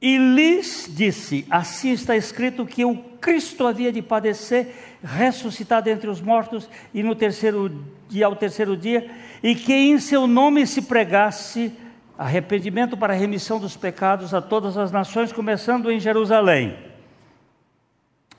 E 0.01 0.18
lhes 0.18 0.90
disse: 0.90 1.46
Assim 1.48 1.92
está 1.92 2.16
escrito 2.16 2.66
que 2.66 2.85
o 2.85 2.96
Cristo 3.20 3.66
havia 3.66 3.92
de 3.92 4.03
padecer, 4.03 4.98
ressuscitar 5.03 5.87
entre 5.87 6.11
os 6.11 6.20
mortos, 6.20 6.68
e 6.92 7.03
no 7.03 7.14
terceiro 7.14 7.85
dia, 8.09 8.27
ao 8.27 8.35
terceiro 8.35 8.77
dia, 8.77 9.09
e 9.42 9.55
que 9.55 9.72
em 9.72 9.98
seu 10.01 10.27
nome 10.27 10.66
se 10.66 10.83
pregasse 10.83 11.72
arrependimento 12.18 12.96
para 12.96 13.14
a 13.14 13.16
remissão 13.16 13.59
dos 13.59 13.77
pecados 13.77 14.35
a 14.35 14.42
todas 14.42 14.77
as 14.77 14.90
nações, 14.90 15.33
começando 15.33 15.90
em 15.90 16.01
Jerusalém. 16.01 16.77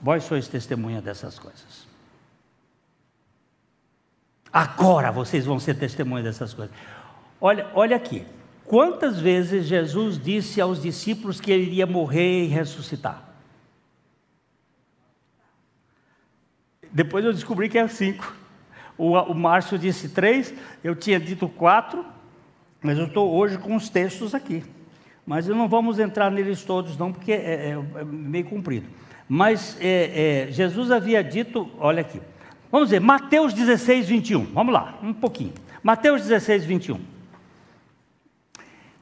Vós 0.02 0.26
sois 0.26 0.50
testemunha 0.50 1.02
dessas 1.02 1.40
coisas. 1.40 1.88
Agora 4.52 5.12
vocês 5.12 5.46
vão 5.46 5.60
ser 5.60 5.76
testemunha 5.76 6.24
dessas 6.24 6.54
coisas. 6.54 6.76
Olha, 7.40 7.68
olha 7.74 7.96
aqui. 7.96 8.26
Quantas 8.66 9.20
vezes 9.20 9.66
Jesus 9.66 10.18
disse 10.22 10.62
aos 10.62 10.82
discípulos 10.82 11.42
que 11.42 11.52
ele 11.52 11.64
iria 11.64 11.86
morrer 11.86 12.46
e 12.46 12.48
ressuscitar? 12.48 13.30
Depois 16.92 17.26
eu 17.26 17.34
descobri 17.34 17.68
que 17.68 17.78
é 17.78 17.88
cinco. 17.88 18.36
O, 18.98 19.14
o 19.14 19.34
Márcio 19.34 19.78
disse 19.78 20.10
três, 20.10 20.54
eu 20.84 20.96
tinha 20.96 21.20
dito 21.20 21.48
quatro, 21.50 22.06
mas 22.82 22.98
eu 22.98 23.06
estou 23.06 23.34
hoje 23.34 23.58
com 23.58 23.76
os 23.76 23.90
textos 23.90 24.36
aqui. 24.36 24.64
Mas 25.26 25.48
não 25.48 25.68
vamos 25.68 26.00
entrar 26.00 26.30
neles 26.30 26.64
todos, 26.64 26.98
não, 26.98 27.12
porque 27.12 27.32
é, 27.32 27.36
é, 27.36 28.02
é 28.02 28.04
meio 28.04 28.46
comprido. 28.46 28.88
Mas 29.28 29.78
é, 29.80 30.46
é, 30.48 30.52
Jesus 30.52 30.92
havia 30.92 31.24
dito, 31.24 31.70
olha 31.80 32.02
aqui, 32.02 32.22
vamos 32.72 32.90
ver, 32.90 33.00
Mateus 33.00 33.54
16, 33.54 34.08
21. 34.08 34.46
Vamos 34.46 34.74
lá, 34.74 35.00
um 35.02 35.14
pouquinho. 35.14 35.54
Mateus 35.82 36.22
16, 36.22 36.66
21. 36.66 37.13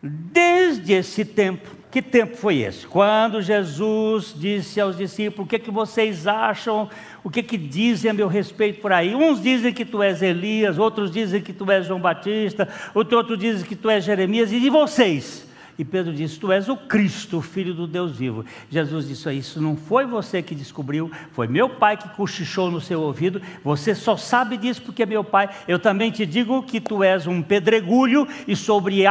Desde 0.04 0.94
esse 0.94 1.24
tempo, 1.24 1.70
que 1.92 2.02
tempo 2.02 2.36
foi 2.36 2.60
esse? 2.60 2.88
Quando 2.88 3.42
Jesus 3.42 4.34
disse 4.36 4.82
aos 4.82 4.98
discípulos: 4.98 5.46
O 5.46 5.50
que, 5.50 5.58
é 5.58 5.60
que 5.60 5.70
vocês 5.70 6.26
acham? 6.26 6.90
O 7.24 7.30
que, 7.30 7.42
é 7.42 7.44
que 7.44 7.58
dizem 7.58 8.10
a 8.10 8.14
meu 8.14 8.28
respeito 8.28 8.82
por 8.82 8.92
aí? 8.92 9.14
Uns 9.14 9.42
dizem 9.42 9.72
que 9.72 9.86
tu 9.86 10.02
és 10.02 10.22
Elias, 10.24 10.80
outros 10.80 11.12
dizem 11.12 11.42
que 11.42 11.54
tu 11.54 11.70
és 11.70 11.86
João 11.86 12.00
Batista, 12.00 12.68
outros 12.96 13.38
dizem 13.38 13.64
que 13.64 13.76
tu 13.76 13.90
és 13.90 14.04
Jeremias, 14.04 14.52
e 14.52 14.60
de 14.60 14.70
vocês? 14.70 15.51
E 15.78 15.86
Pedro 15.86 16.14
disse: 16.14 16.40
Tu 16.40 16.52
és 16.52 16.70
o 16.70 16.76
Cristo, 16.76 17.38
o 17.38 17.42
Filho 17.42 17.74
do 17.74 17.88
Deus 17.88 18.18
vivo. 18.18 18.46
Jesus 18.70 19.08
disse: 19.08 19.32
Isso 19.34 19.62
não 19.62 19.76
foi 19.76 20.06
você 20.06 20.42
que 20.42 20.54
descobriu, 20.54 21.12
foi 21.32 21.48
meu 21.48 21.70
pai 21.70 21.98
que 21.98 22.10
cochichou 22.10 22.70
no 22.70 22.82
seu 22.82 23.02
ouvido. 23.02 23.42
Você 23.64 23.96
só 23.96 24.18
sabe 24.18 24.58
disso 24.58 24.82
porque 24.82 25.04
é 25.04 25.06
meu 25.06 25.24
pai. 25.24 25.50
Eu 25.68 25.80
também 25.80 26.12
te 26.12 26.26
digo 26.26 26.64
que 26.64 26.80
tu 26.80 27.04
és 27.04 27.28
um 27.28 27.42
pedregulho, 27.42 28.28
e 28.48 28.56
sobre 28.56 29.04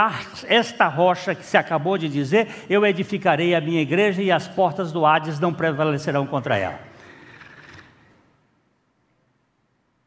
esta 0.46 0.88
rocha 0.88 1.34
que 1.34 1.44
se 1.44 1.56
acabou 1.56 1.96
de 1.96 2.08
dizer, 2.08 2.48
eu 2.68 2.84
edificarei 2.84 3.54
a 3.54 3.60
minha 3.60 3.80
igreja, 3.80 4.22
e 4.22 4.30
as 4.30 4.46
portas 4.46 4.92
do 4.92 5.04
Hades 5.04 5.40
não 5.40 5.52
prevalecerão 5.52 6.26
contra 6.26 6.56
ela. 6.56 6.90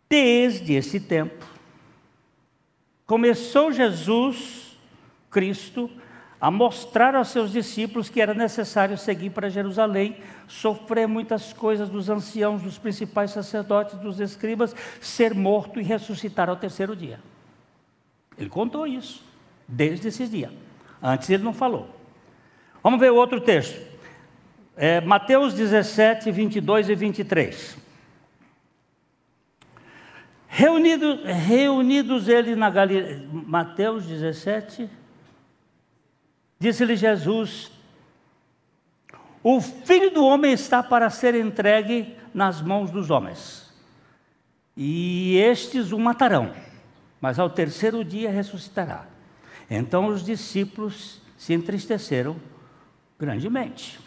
Desde 0.10 0.74
esse 0.74 1.00
tempo, 1.00 1.44
começou 3.06 3.72
Jesus, 3.72 4.78
Cristo, 5.32 5.90
a 6.44 6.52
mostrar 6.52 7.16
aos 7.16 7.30
seus 7.30 7.54
discípulos 7.54 8.10
que 8.10 8.20
era 8.20 8.34
necessário 8.34 8.98
seguir 8.98 9.30
para 9.30 9.50
Jerusalém, 9.50 10.18
sofrer 10.46 11.08
muitas 11.08 11.54
coisas 11.54 11.88
dos 11.88 12.10
anciãos, 12.10 12.62
dos 12.62 12.78
principais 12.78 13.32
sacerdotes, 13.32 13.98
dos 14.00 14.20
escribas, 14.20 14.76
ser 15.00 15.34
morto 15.34 15.80
e 15.80 15.84
ressuscitar 15.84 16.50
ao 16.50 16.58
terceiro 16.58 16.98
dia. 16.98 17.18
Ele 18.38 18.50
contou 18.50 18.86
isso 18.86 19.24
desde 19.66 20.10
esse 20.10 20.28
dia. 20.28 20.52
Antes 21.02 21.30
ele 21.30 21.44
não 21.44 21.54
falou. 21.54 21.88
Vamos 22.84 23.00
ver 23.00 23.12
outro 23.12 23.40
texto. 23.40 23.80
É, 24.76 25.00
Mateus 25.00 25.54
17, 25.54 26.30
22 26.30 26.90
e 26.90 26.96
23. 26.96 27.78
Reunido, 30.50 31.22
reunidos 31.24 32.28
eles 32.28 32.58
na 32.58 32.70
Galileia. 32.70 33.26
Mateus 33.32 34.06
17, 34.06 34.90
Disse-lhe 36.64 36.96
Jesus: 36.96 37.70
O 39.44 39.60
filho 39.60 40.12
do 40.12 40.24
homem 40.26 40.54
está 40.54 40.82
para 40.82 41.10
ser 41.10 41.36
entregue 41.36 42.16
nas 42.34 42.62
mãos 42.62 42.90
dos 42.90 43.10
homens, 43.10 43.70
e 44.78 45.36
estes 45.36 45.92
o 45.92 46.00
matarão, 46.00 46.54
mas 47.20 47.38
ao 47.38 47.50
terceiro 47.50 48.02
dia 48.02 48.32
ressuscitará. 48.32 49.06
Então 49.70 50.08
os 50.08 50.24
discípulos 50.24 51.22
se 51.38 51.54
entristeceram 51.54 52.38
grandemente. 53.20 54.00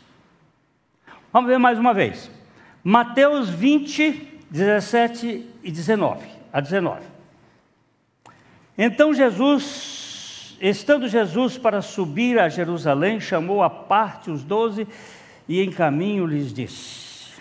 Vamos 1.30 1.50
ver 1.50 1.58
mais 1.58 1.78
uma 1.78 1.92
vez. 1.92 2.30
Mateus 2.82 3.50
20, 3.50 4.40
17 4.50 5.46
e 5.62 5.70
19 5.70 6.26
a 6.50 6.62
19. 6.62 7.02
Então 8.78 9.12
Jesus 9.12 10.05
Estando 10.60 11.06
Jesus 11.06 11.58
para 11.58 11.82
subir 11.82 12.38
a 12.38 12.48
Jerusalém, 12.48 13.20
chamou 13.20 13.62
à 13.62 13.68
parte 13.68 14.30
os 14.30 14.42
doze 14.42 14.88
e 15.46 15.60
em 15.60 15.70
caminho 15.70 16.24
lhes 16.24 16.52
disse: 16.52 17.32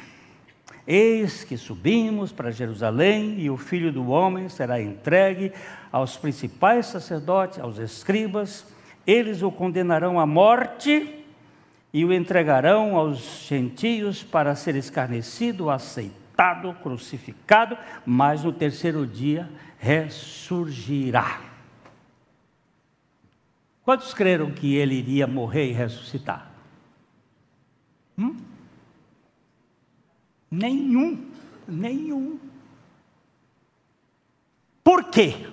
Eis 0.86 1.44
que 1.44 1.56
subimos 1.56 2.34
para 2.34 2.52
Jerusalém 2.52 3.40
e 3.40 3.50
o 3.50 3.56
filho 3.56 3.92
do 3.92 4.10
homem 4.10 4.50
será 4.50 4.82
entregue 4.82 5.54
aos 5.92 6.18
principais 6.18 6.88
sacerdotes, 6.88 7.60
aos 7.60 7.78
escribas, 7.78 8.66
eles 9.08 9.42
o 9.42 9.52
condenarão 9.52 10.20
à 10.20 10.26
morte 10.26 11.24
e 11.94 12.04
o 12.04 12.12
entregarão 12.12 12.98
aos 12.98 13.46
gentios 13.48 14.24
para 14.24 14.54
ser 14.56 14.76
escarnecido, 14.76 15.70
aceitado, 15.70 16.74
crucificado, 16.84 17.78
mas 18.06 18.44
no 18.44 18.52
terceiro 18.52 19.08
dia 19.08 19.50
ressurgirá. 19.80 21.55
Quantos 23.86 24.16
creram 24.16 24.50
que 24.50 24.76
ele 24.76 24.96
iria 24.96 25.28
morrer 25.28 25.70
e 25.70 25.72
ressuscitar? 25.72 26.50
Hum? 28.18 28.36
Nenhum, 30.50 31.30
nenhum. 31.68 32.40
Por 34.84 35.04
quê? 35.04 35.48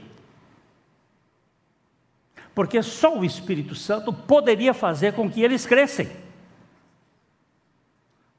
Porque 2.55 2.83
só 2.83 3.19
o 3.19 3.25
Espírito 3.25 3.75
Santo 3.75 4.15
poderia 4.15 4.73
fazer 4.73 5.13
com 5.13 5.31
que 5.31 5.43
eles 5.43 5.67
crescem. 5.67 6.11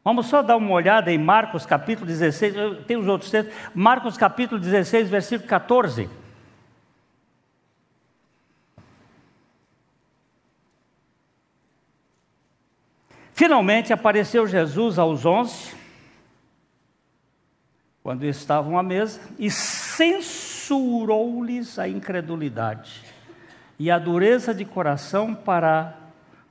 Vamos 0.03 0.25
só 0.25 0.41
dar 0.41 0.58
uma 0.58 0.71
olhada 0.71 1.12
em 1.12 1.19
Marcos 1.19 1.67
capítulo 1.67 2.08
16, 2.08 2.86
tem 2.88 2.97
os 2.97 3.08
outros 3.08 3.29
textos, 3.29 3.56
Marcos 3.75 4.17
capítulo 4.17 4.60
16, 4.60 5.08
versículo 5.08 5.47
14. 5.47 6.10
Finalmente 13.34 13.91
apareceu 13.91 14.46
Jesus 14.46 15.00
aos 15.00 15.26
onze, 15.26 15.74
quando 18.04 18.24
estavam 18.26 18.78
à 18.78 18.84
mesa, 18.84 19.19
e 19.39 19.50
censurou-lhes 19.50 21.80
a 21.80 21.88
incredulidade 21.88 23.02
e 23.80 23.89
a 23.89 23.98
dureza 23.98 24.54
de 24.54 24.63
coração 24.63 25.34
para 25.34 25.98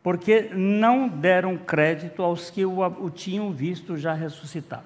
porque 0.02 0.50
não 0.52 1.06
deram 1.06 1.56
crédito 1.56 2.24
aos 2.24 2.50
que 2.50 2.66
o, 2.66 2.80
o 2.80 3.08
tinham 3.08 3.52
visto 3.52 3.96
já 3.96 4.12
ressuscitado. 4.12 4.82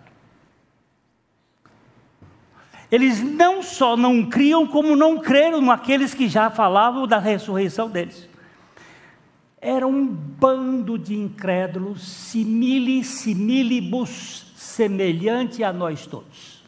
Eles 2.92 3.22
não 3.22 3.62
só 3.62 3.96
não 3.96 4.28
criam, 4.28 4.66
como 4.66 4.94
não 4.94 5.18
creram 5.18 5.62
naqueles 5.62 6.12
que 6.12 6.28
já 6.28 6.50
falavam 6.50 7.06
da 7.06 7.18
ressurreição 7.18 7.88
deles 7.88 8.28
era 9.66 9.85
um 9.85 10.07
bando 10.07 10.96
de 10.96 11.16
incrédulos, 11.16 12.00
simili 12.00 13.02
similibus, 13.02 14.46
semelhante 14.55 15.64
a 15.64 15.72
nós 15.72 16.07
todos. 16.07 16.62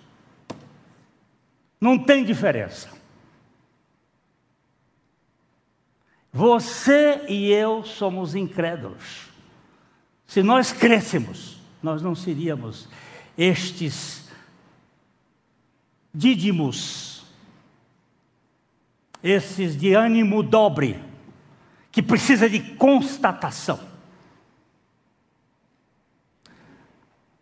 Não 1.80 1.96
tem 1.96 2.24
diferença. 2.24 2.90
Você 6.32 7.24
e 7.28 7.52
eu 7.52 7.84
somos 7.84 8.34
incrédulos. 8.34 9.28
Se 10.26 10.42
nós 10.42 10.72
crêssemos, 10.72 11.56
nós 11.80 12.02
não 12.02 12.16
seríamos 12.16 12.88
estes 13.36 14.28
dídimos, 16.12 17.24
esses 19.22 19.76
de 19.76 19.94
ânimo 19.94 20.42
dobre 20.42 21.07
que 21.90 22.02
precisa 22.02 22.48
de 22.48 22.60
constatação. 22.76 23.80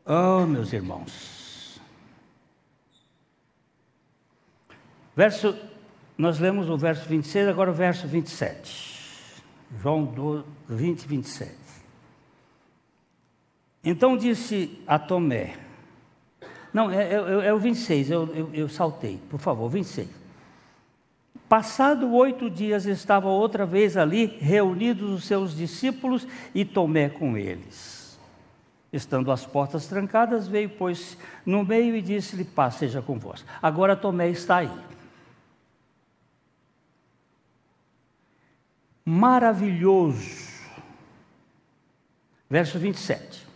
Oh, 0.04 0.46
meus 0.46 0.72
irmãos. 0.72 1.80
Verso, 5.16 5.56
nós 6.16 6.38
lemos 6.38 6.68
o 6.68 6.76
verso 6.76 7.08
26, 7.08 7.48
agora 7.48 7.70
o 7.70 7.74
verso 7.74 8.06
27. 8.06 8.96
João 9.80 10.44
20, 10.68 11.08
27. 11.08 11.54
Então 13.82 14.16
disse 14.16 14.78
a 14.86 14.98
Tomé, 14.98 15.56
não, 16.72 16.90
é, 16.90 17.14
é, 17.14 17.46
é 17.46 17.54
o 17.54 17.58
26, 17.58 18.10
eu, 18.10 18.34
eu, 18.34 18.54
eu 18.54 18.68
saltei, 18.68 19.18
por 19.30 19.40
favor, 19.40 19.68
26. 19.70 20.25
Passado 21.48 22.12
oito 22.12 22.50
dias, 22.50 22.86
estava 22.86 23.28
outra 23.28 23.64
vez 23.64 23.96
ali, 23.96 24.26
reunidos 24.40 25.10
os 25.10 25.24
seus 25.24 25.56
discípulos 25.56 26.26
e 26.52 26.64
Tomé 26.64 27.08
com 27.08 27.36
eles. 27.36 28.18
Estando 28.92 29.30
as 29.30 29.46
portas 29.46 29.86
trancadas, 29.86 30.48
veio, 30.48 30.70
pois, 30.70 31.16
no 31.44 31.64
meio 31.64 31.94
e 31.94 32.02
disse-lhe: 32.02 32.44
Paz 32.44 32.74
seja 32.74 33.00
convosco. 33.00 33.48
Agora 33.62 33.94
Tomé 33.94 34.28
está 34.28 34.56
aí. 34.56 34.70
Maravilhoso. 39.04 40.46
Verso 42.50 42.76
27. 42.78 43.46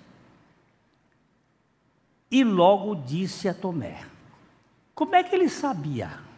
E 2.30 2.44
logo 2.44 2.94
disse 2.94 3.48
a 3.48 3.54
Tomé: 3.54 4.00
Como 4.94 5.16
é 5.16 5.24
que 5.24 5.34
ele 5.34 5.48
sabia? 5.48 6.29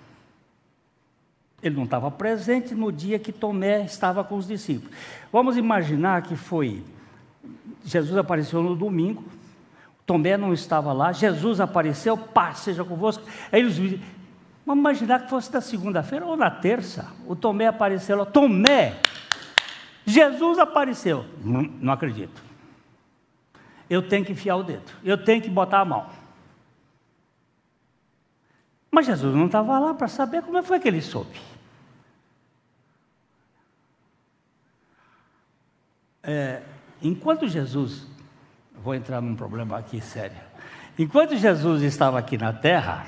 Ele 1.62 1.76
não 1.76 1.84
estava 1.84 2.10
presente 2.10 2.74
no 2.74 2.90
dia 2.90 3.18
que 3.18 3.30
Tomé 3.30 3.84
estava 3.84 4.24
com 4.24 4.36
os 4.36 4.46
discípulos. 4.46 4.94
Vamos 5.30 5.56
imaginar 5.56 6.22
que 6.22 6.34
foi 6.34 6.82
Jesus 7.84 8.16
apareceu 8.16 8.62
no 8.62 8.76
domingo, 8.76 9.24
Tomé 10.06 10.36
não 10.36 10.52
estava 10.52 10.92
lá, 10.92 11.12
Jesus 11.12 11.60
apareceu, 11.60 12.16
paz 12.16 12.58
seja 12.58 12.84
convosco. 12.84 13.24
Aí 13.50 13.60
eles 13.60 13.76
vamos 14.64 14.80
imaginar 14.80 15.20
que 15.20 15.30
fosse 15.30 15.52
na 15.52 15.60
segunda-feira 15.60 16.24
ou 16.24 16.36
na 16.36 16.50
terça. 16.50 17.08
O 17.26 17.34
Tomé 17.34 17.66
apareceu 17.66 18.16
lá. 18.16 18.26
Tomé, 18.26 18.96
Jesus 20.04 20.58
apareceu. 20.58 21.24
Não, 21.44 21.62
não 21.62 21.92
acredito. 21.92 22.42
Eu 23.88 24.02
tenho 24.02 24.24
que 24.24 24.32
enfiar 24.32 24.56
o 24.56 24.62
dedo, 24.62 24.90
eu 25.04 25.22
tenho 25.22 25.42
que 25.42 25.50
botar 25.50 25.80
a 25.80 25.84
mão. 25.84 26.06
Mas 28.90 29.06
Jesus 29.06 29.34
não 29.34 29.46
estava 29.46 29.78
lá 29.78 29.94
para 29.94 30.08
saber 30.08 30.42
como 30.42 30.62
foi 30.62 30.78
que 30.78 30.88
ele 30.88 31.00
soube. 31.00 31.40
É, 36.22 36.62
Enquanto 37.02 37.48
Jesus, 37.48 38.06
vou 38.76 38.94
entrar 38.94 39.20
num 39.20 39.34
problema 39.34 39.76
aqui 39.76 40.00
sério. 40.00 40.36
Enquanto 40.96 41.36
Jesus 41.36 41.82
estava 41.82 42.18
aqui 42.18 42.38
na 42.38 42.52
terra, 42.52 43.06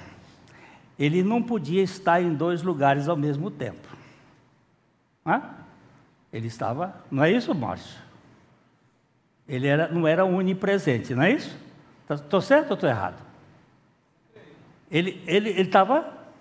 ele 0.98 1.22
não 1.22 1.40
podia 1.40 1.82
estar 1.82 2.20
em 2.20 2.34
dois 2.34 2.62
lugares 2.62 3.08
ao 3.08 3.16
mesmo 3.16 3.50
tempo. 3.52 3.86
Hã? 5.24 5.42
Ele 6.32 6.48
estava, 6.48 7.04
não 7.08 7.22
é 7.22 7.30
isso, 7.30 7.54
Márcio? 7.54 8.02
Ele 9.46 9.68
era, 9.68 9.86
não 9.88 10.08
era 10.08 10.24
onipresente, 10.24 11.14
não 11.14 11.22
é 11.22 11.32
isso? 11.32 11.56
Estou 12.10 12.40
tá, 12.40 12.46
certo 12.46 12.70
ou 12.70 12.74
estou 12.74 12.88
errado? 12.88 13.22
Ele 14.90 15.22
estava 15.60 15.98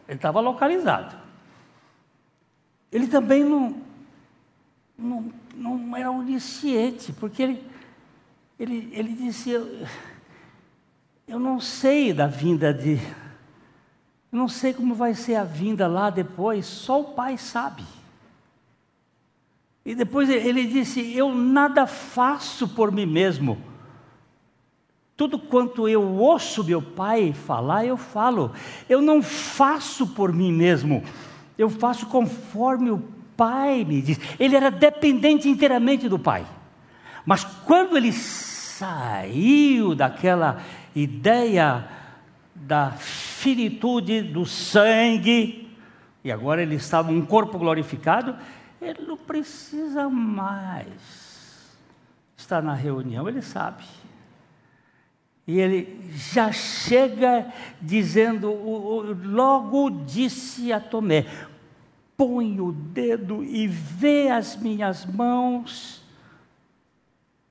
ele, 0.08 0.18
ele 0.18 0.20
ele 0.40 0.42
localizado. 0.42 1.16
Ele 2.92 3.08
também 3.08 3.44
não, 3.44 3.82
não 4.98 5.43
não 5.54 5.96
era 5.96 6.12
onisciente, 6.12 7.14
porque 7.14 7.44
ele, 7.44 7.64
ele, 8.60 8.90
ele 8.92 9.14
disse: 9.14 9.52
eu, 9.52 9.88
eu 11.28 11.40
não 11.40 11.60
sei 11.60 12.14
da 12.14 12.28
vinda 12.28 12.74
de. 12.74 13.00
Eu 14.32 14.40
não 14.40 14.48
sei 14.48 14.74
como 14.74 14.96
vai 14.96 15.14
ser 15.14 15.36
a 15.36 15.44
vinda 15.44 15.88
lá 15.88 16.10
depois, 16.10 16.66
só 16.66 17.02
o 17.02 17.14
Pai 17.14 17.38
sabe. 17.38 17.84
E 19.86 19.94
depois 19.94 20.30
ele 20.30 20.66
disse: 20.66 21.16
Eu 21.16 21.34
nada 21.36 21.86
faço 21.86 22.68
por 22.70 22.92
mim 22.92 23.06
mesmo. 23.06 23.58
Tudo 25.16 25.38
quanto 25.38 25.88
eu 25.88 26.02
ouço 26.02 26.64
meu 26.64 26.82
pai 26.82 27.34
falar, 27.34 27.86
eu 27.86 27.96
falo. 27.96 28.52
Eu 28.90 29.02
não 29.02 29.22
faço 29.22 30.08
por 30.08 30.34
mim 30.34 30.52
mesmo. 30.52 31.04
Eu 31.58 31.70
faço 31.70 32.08
conforme 32.08 32.90
o 32.90 33.04
pai 33.36 33.84
me 33.86 34.02
diz. 34.02 34.20
Ele 34.40 34.56
era 34.56 34.70
dependente 34.70 35.48
inteiramente 35.50 36.08
do 36.10 36.20
pai. 36.20 36.46
Mas 37.26 37.44
quando 37.44 37.98
ele 37.98 38.12
saiu 38.12 39.96
daquela 39.96 40.62
ideia 40.96 41.88
da 42.54 42.92
finitude 42.92 44.22
do 44.22 44.46
sangue, 44.46 45.70
e 46.24 46.32
agora 46.32 46.62
ele 46.62 46.76
estava 46.76 47.12
um 47.12 47.26
corpo 47.26 47.58
glorificado, 47.58 48.36
ele 48.82 49.02
não 49.06 49.18
precisa 49.18 50.10
mais 50.10 50.92
estar 52.38 52.62
na 52.62 52.74
reunião, 52.74 53.28
ele 53.28 53.42
sabe. 53.42 53.84
E 55.46 55.60
ele 55.60 56.10
já 56.14 56.52
chega 56.52 57.48
dizendo, 57.82 58.50
logo 59.26 59.90
disse 59.90 60.72
a 60.72 60.80
Tomé: 60.80 61.26
põe 62.18 62.60
o 62.60 62.72
dedo 62.72 63.44
e 63.44 63.68
vê 63.68 64.30
as 64.30 64.56
minhas 64.56 65.06
mãos, 65.06 66.04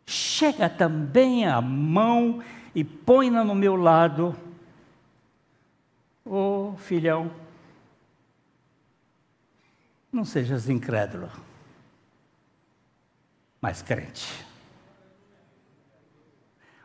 chega 0.07 0.69
também 0.69 1.47
a 1.47 1.61
mão 1.61 2.43
e 2.75 2.85
põe-na 2.85 3.45
no 3.45 3.55
meu 3.55 3.77
lado. 3.77 4.37
Ô 6.25 6.73
oh, 6.73 6.77
filhão, 6.77 7.31
não 10.13 10.25
sejas 10.25 10.69
incrédulo, 10.69 11.29
mas 13.61 13.83
crente. 13.83 14.47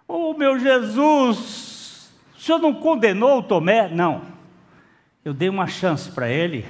Oh 0.07 0.33
meu 0.33 0.57
Jesus, 0.57 2.09
o 2.35 2.39
senhor 2.39 2.59
não 2.59 2.73
condenou 2.73 3.39
o 3.39 3.43
Tomé? 3.43 3.89
Não. 3.89 4.21
Eu 5.23 5.33
dei 5.33 5.49
uma 5.49 5.67
chance 5.67 6.09
para 6.09 6.29
ele 6.29 6.65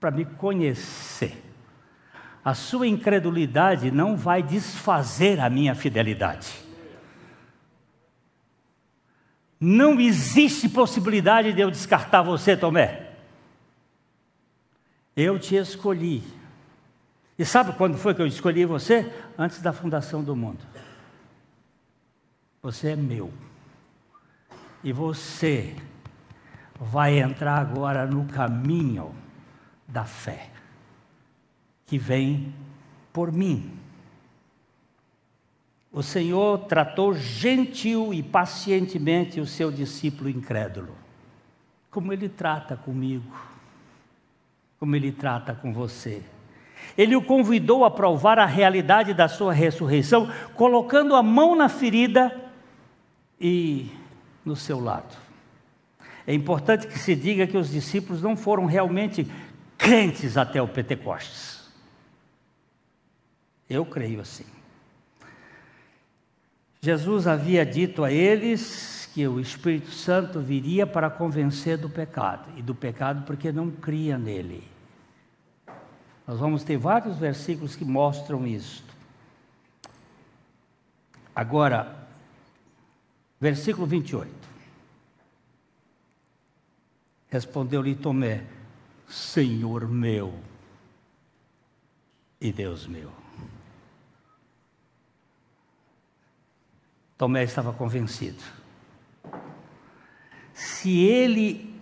para 0.00 0.10
me 0.10 0.24
conhecer. 0.24 1.44
A 2.44 2.54
sua 2.54 2.86
incredulidade 2.86 3.90
não 3.90 4.16
vai 4.16 4.42
desfazer 4.42 5.40
a 5.40 5.50
minha 5.50 5.74
fidelidade. 5.74 6.66
Não 9.60 10.00
existe 10.00 10.68
possibilidade 10.68 11.52
de 11.52 11.60
eu 11.60 11.70
descartar 11.70 12.22
você, 12.22 12.56
Tomé. 12.56 13.10
Eu 15.16 15.38
te 15.38 15.56
escolhi. 15.56 16.22
E 17.36 17.44
sabe 17.44 17.72
quando 17.72 17.98
foi 17.98 18.14
que 18.14 18.22
eu 18.22 18.26
escolhi 18.26 18.64
você? 18.64 19.12
Antes 19.36 19.60
da 19.60 19.72
fundação 19.72 20.22
do 20.22 20.34
mundo. 20.36 20.64
Você 22.62 22.90
é 22.90 22.96
meu. 22.96 23.32
E 24.82 24.92
você 24.92 25.74
vai 26.80 27.18
entrar 27.18 27.58
agora 27.58 28.06
no 28.06 28.24
caminho 28.26 29.12
da 29.88 30.04
fé, 30.04 30.50
que 31.86 31.98
vem 31.98 32.52
por 33.12 33.32
mim. 33.32 33.72
O 35.90 36.02
Senhor 36.02 36.58
tratou 36.66 37.14
gentil 37.14 38.12
e 38.12 38.22
pacientemente 38.22 39.40
o 39.40 39.46
seu 39.46 39.72
discípulo 39.72 40.28
incrédulo, 40.28 40.94
como 41.90 42.12
ele 42.12 42.28
trata 42.28 42.76
comigo, 42.76 43.34
como 44.78 44.94
ele 44.94 45.10
trata 45.10 45.54
com 45.54 45.72
você. 45.72 46.22
Ele 46.96 47.16
o 47.16 47.22
convidou 47.22 47.84
a 47.84 47.90
provar 47.90 48.38
a 48.38 48.46
realidade 48.46 49.14
da 49.14 49.26
sua 49.26 49.52
ressurreição, 49.52 50.30
colocando 50.54 51.16
a 51.16 51.22
mão 51.22 51.56
na 51.56 51.68
ferida 51.68 52.34
e 53.40 53.90
no 54.44 54.54
seu 54.54 54.78
lado. 54.78 55.16
É 56.26 56.34
importante 56.34 56.86
que 56.86 56.98
se 56.98 57.16
diga 57.16 57.46
que 57.46 57.56
os 57.56 57.70
discípulos 57.70 58.22
não 58.22 58.36
foram 58.36 58.66
realmente 58.66 59.26
crentes 59.88 60.36
até 60.36 60.60
o 60.60 60.68
Pentecostes. 60.68 61.66
Eu 63.70 63.86
creio 63.86 64.20
assim. 64.20 64.44
Jesus 66.82 67.26
havia 67.26 67.64
dito 67.64 68.04
a 68.04 68.12
eles 68.12 69.10
que 69.14 69.26
o 69.26 69.40
Espírito 69.40 69.90
Santo 69.90 70.40
viria 70.40 70.86
para 70.86 71.08
convencer 71.08 71.78
do 71.78 71.88
pecado, 71.88 72.50
e 72.58 72.62
do 72.62 72.74
pecado 72.74 73.24
porque 73.24 73.50
não 73.50 73.70
cria 73.70 74.18
nele. 74.18 74.62
Nós 76.26 76.38
vamos 76.38 76.62
ter 76.62 76.76
vários 76.76 77.16
versículos 77.16 77.74
que 77.74 77.84
mostram 77.84 78.46
isso. 78.46 78.84
Agora, 81.34 82.06
versículo 83.40 83.86
28. 83.86 84.30
Respondeu-lhe 87.30 87.94
Tomé: 87.94 88.57
Senhor 89.08 89.88
meu 89.88 90.34
e 92.40 92.52
Deus 92.52 92.86
meu. 92.86 93.10
Tomé 97.16 97.42
estava 97.42 97.72
convencido. 97.72 98.42
Se 100.54 101.00
ele 101.00 101.74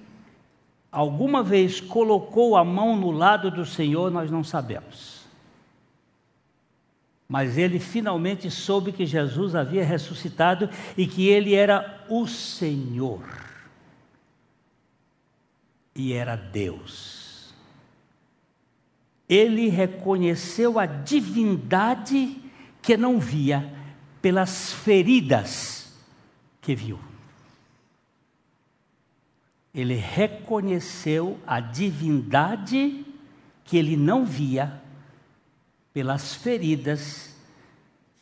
alguma 0.90 1.42
vez 1.42 1.80
colocou 1.80 2.56
a 2.56 2.64
mão 2.64 2.96
no 2.96 3.10
lado 3.10 3.50
do 3.50 3.66
Senhor, 3.66 4.10
nós 4.10 4.30
não 4.30 4.42
sabemos. 4.42 5.26
Mas 7.28 7.58
ele 7.58 7.78
finalmente 7.78 8.50
soube 8.50 8.92
que 8.92 9.04
Jesus 9.04 9.54
havia 9.54 9.84
ressuscitado 9.84 10.70
e 10.96 11.06
que 11.06 11.26
ele 11.28 11.54
era 11.54 12.04
o 12.08 12.26
Senhor. 12.26 13.45
E 15.96 16.12
era 16.12 16.36
Deus. 16.36 17.54
Ele 19.28 19.68
reconheceu 19.68 20.78
a 20.78 20.86
divindade 20.86 22.40
que 22.80 22.96
não 22.96 23.18
via 23.18 23.74
pelas 24.22 24.72
feridas 24.72 25.92
que 26.60 26.76
viu 26.76 27.00
ele 29.76 29.94
reconheceu 29.94 31.38
a 31.46 31.60
divindade 31.60 33.04
que 33.62 33.76
ele 33.76 33.94
não 33.94 34.24
via 34.24 34.80
pelas 35.92 36.34
feridas 36.34 37.36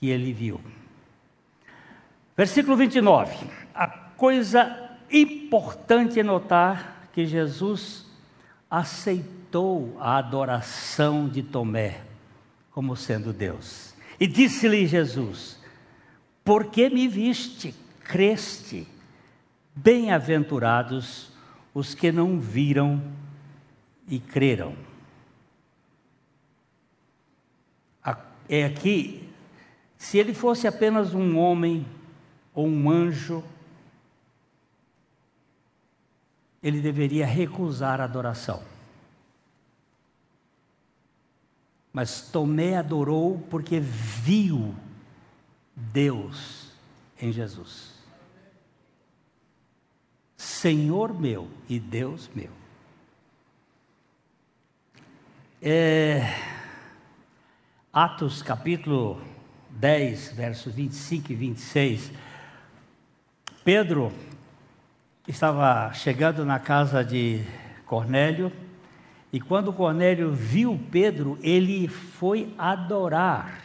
que 0.01 0.11
ele 0.11 0.33
viu. 0.33 0.61
Versículo 2.37 2.77
29. 2.77 3.49
A 3.73 3.87
coisa 3.87 4.97
importante 5.09 6.19
é 6.19 6.25
notar 6.25 6.94
que 7.15 7.25
Jesus 7.25 8.05
aceitou 8.69 9.97
a 10.01 10.19
adoração 10.19 11.29
de 11.29 11.45
Tomé 11.45 12.03
como 12.73 12.97
sendo 12.97 13.33
Deus. 13.33 13.95
E 14.19 14.27
disse-lhe 14.27 14.85
Jesus: 14.85 15.61
Por 16.45 16.67
que 16.67 16.91
me 16.91 17.07
viste, 17.07 17.73
creste? 18.03 18.87
Bem-aventurados 19.77 21.33
os 21.73 21.95
que 21.95 22.11
não 22.11 22.39
viram 22.39 23.03
e 24.09 24.19
creram. 24.19 24.77
É 28.49 28.65
aqui, 28.65 29.27
se 29.97 30.19
ele 30.19 30.35
fosse 30.35 30.67
apenas 30.67 31.15
um 31.15 31.39
homem 31.39 31.87
ou 32.55 32.67
um 32.67 32.91
anjo, 32.91 33.43
ele 36.65 36.81
deveria 36.81 37.27
recusar 37.27 38.01
a 38.01 38.05
adoração. 38.05 38.63
Mas 41.93 42.23
Tomé 42.23 42.79
adorou 42.79 43.39
porque 43.51 43.79
viu 43.79 44.75
Deus 45.77 46.73
em 47.21 47.31
Jesus. 47.31 47.93
Senhor 50.39 51.13
meu 51.13 51.51
e 51.69 51.79
Deus 51.79 52.31
meu. 52.35 52.51
É, 55.61 56.23
Atos 57.93 58.43
capítulo 58.43 59.23
10, 59.69 60.33
versos 60.33 60.75
25 60.75 61.31
e 61.31 61.35
26. 61.35 62.11
Pedro 63.63 64.11
estava 65.27 65.91
chegando 65.95 66.45
na 66.45 66.59
casa 66.59 67.03
de 67.05 67.41
Cornélio, 67.87 68.53
e 69.33 69.41
quando 69.41 69.73
Cornélio 69.73 70.33
viu 70.33 70.79
Pedro, 70.91 71.39
ele 71.43 71.89
foi 71.89 72.53
adorar. 72.59 73.63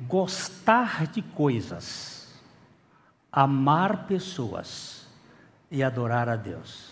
gostar 0.00 1.06
de 1.06 1.22
coisas, 1.22 2.38
amar 3.32 4.06
pessoas 4.06 5.06
e 5.70 5.82
adorar 5.82 6.28
a 6.28 6.36
Deus. 6.36 6.90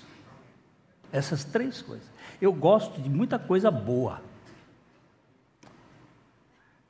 Essas 1.13 1.45
três 1.45 1.83
coisas. 1.83 2.09
Eu 2.41 2.55
gosto 2.55 3.03
de 3.03 3.09
muita 3.11 3.39
coisa 3.39 3.71
boa. 3.71 4.23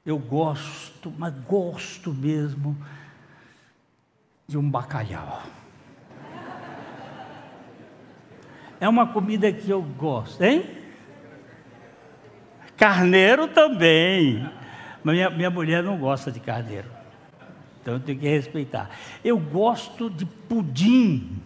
Eu 0.07 0.19
gosto, 0.19 1.13
mas 1.19 1.35
gosto 1.45 2.15
mesmo 2.15 2.77
de 4.49 4.57
um 4.57 4.71
bacalhau. 4.71 5.43
É 8.81 8.89
uma 8.89 9.07
comida 9.13 9.53
que 9.53 9.69
eu 9.69 9.83
gosto, 9.83 10.43
hein? 10.43 10.65
Carneiro 12.75 13.49
também. 13.49 14.51
Mas 15.05 15.15
minha, 15.15 15.29
minha 15.29 15.51
mulher 15.51 15.83
não 15.83 15.99
gosta 15.99 16.33
de 16.33 16.41
carneiro. 16.41 16.89
Então 17.83 17.93
eu 17.95 18.01
tenho 18.01 18.19
que 18.19 18.27
respeitar. 18.27 18.89
Eu 19.23 19.39
gosto 19.39 20.09
de 20.09 20.25
pudim. 20.25 21.43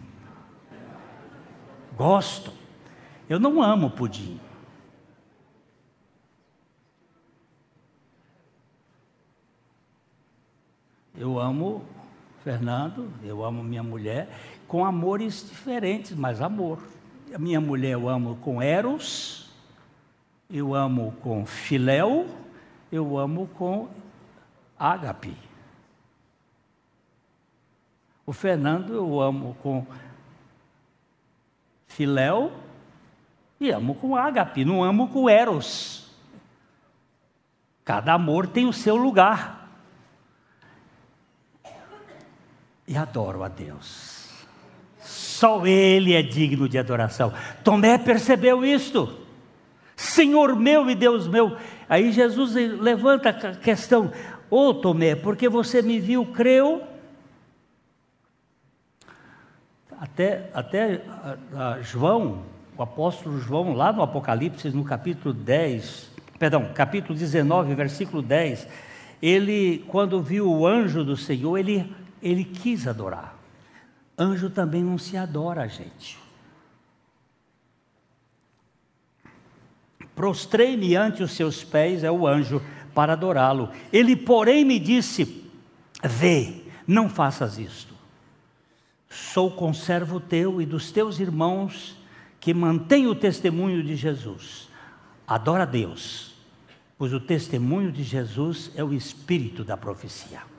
Gosto. 1.97 2.53
Eu 3.27 3.37
não 3.37 3.61
amo 3.61 3.89
pudim. 3.89 4.39
Eu 11.17 11.37
amo 11.37 11.85
Fernando, 12.43 13.09
eu 13.23 13.43
amo 13.43 13.63
minha 13.63 13.81
mulher, 13.81 14.27
com 14.67 14.83
amores 14.85 15.47
diferentes, 15.49 16.13
mas 16.13 16.41
amor. 16.41 16.79
A 17.33 17.37
minha 17.37 17.61
mulher 17.61 17.91
eu 17.91 18.09
amo 18.09 18.35
com 18.35 18.61
Eros, 18.61 19.49
eu 20.49 20.75
amo 20.75 21.13
com 21.21 21.45
filéu, 21.45 22.27
eu 22.91 23.17
amo 23.17 23.47
com 23.57 23.87
ágape. 24.77 25.35
O 28.25 28.33
Fernando 28.33 28.93
eu 28.93 29.21
amo 29.21 29.55
com 29.63 29.85
filéu 31.87 32.51
e 33.59 33.71
amo 33.71 33.95
com 33.95 34.15
ágape, 34.15 34.65
não 34.65 34.83
amo 34.83 35.07
com 35.07 35.29
eros. 35.29 36.11
Cada 37.85 38.13
amor 38.13 38.47
tem 38.47 38.65
o 38.65 38.73
seu 38.73 38.95
lugar. 38.95 39.62
E 42.87 42.97
adoro 42.97 43.43
a 43.43 43.47
Deus. 43.47 44.29
Só 45.01 45.65
Ele 45.65 46.13
é 46.13 46.21
digno 46.21 46.67
de 46.67 46.77
adoração. 46.77 47.33
Tomé 47.63 47.97
percebeu 47.97 48.65
isto. 48.65 49.19
Senhor 49.95 50.55
meu 50.55 50.89
e 50.89 50.95
Deus 50.95 51.27
meu. 51.27 51.57
Aí 51.87 52.11
Jesus 52.11 52.53
levanta 52.53 53.29
a 53.29 53.55
questão: 53.55 54.11
Ô 54.49 54.67
oh, 54.67 54.73
Tomé, 54.73 55.15
porque 55.15 55.47
você 55.47 55.81
me 55.81 55.99
viu, 55.99 56.25
creu. 56.25 56.83
Até, 59.99 60.49
até 60.53 61.01
a, 61.53 61.75
a 61.75 61.81
João 61.81 62.43
o 62.77 62.81
apóstolo 62.81 63.39
João, 63.39 63.73
lá 63.73 63.93
no 63.93 64.01
Apocalipse, 64.01 64.69
no 64.69 64.83
capítulo 64.83 65.33
10, 65.33 66.11
perdão, 66.39 66.69
capítulo 66.73 67.17
19, 67.17 67.75
versículo 67.75 68.21
10, 68.21 68.67
ele, 69.21 69.85
quando 69.87 70.21
viu 70.21 70.51
o 70.51 70.65
anjo 70.65 71.03
do 71.03 71.15
Senhor, 71.15 71.57
ele, 71.57 71.87
ele 72.23 72.45
quis 72.45 72.87
adorar. 72.87 73.37
Anjo 74.17 74.49
também 74.49 74.81
não 74.81 74.97
se 74.97 75.17
adora, 75.17 75.67
gente. 75.67 76.17
Prostrei-me 80.15 80.95
ante 80.95 81.21
os 81.21 81.31
seus 81.31 81.63
pés, 81.63 82.03
é 82.03 82.09
o 82.09 82.25
anjo, 82.25 82.61
para 82.93 83.13
adorá-lo. 83.13 83.69
Ele, 83.91 84.15
porém, 84.15 84.63
me 84.63 84.79
disse: 84.79 85.43
Vê, 86.01 86.61
não 86.87 87.09
faças 87.09 87.57
isto. 87.57 87.93
Sou 89.09 89.51
conservo 89.51 90.19
teu 90.19 90.61
e 90.61 90.65
dos 90.65 90.91
teus 90.91 91.19
irmãos 91.19 91.97
que 92.39 92.53
mantém 92.53 93.07
o 93.07 93.15
testemunho 93.15 93.83
de 93.83 93.95
Jesus. 93.95 94.69
Adora 95.27 95.63
a 95.63 95.65
Deus, 95.65 96.35
pois 96.97 97.13
o 97.13 97.19
testemunho 97.19 97.91
de 97.91 98.03
Jesus 98.03 98.71
é 98.75 98.83
o 98.83 98.93
espírito 98.93 99.63
da 99.63 99.75
profecia. 99.75 100.52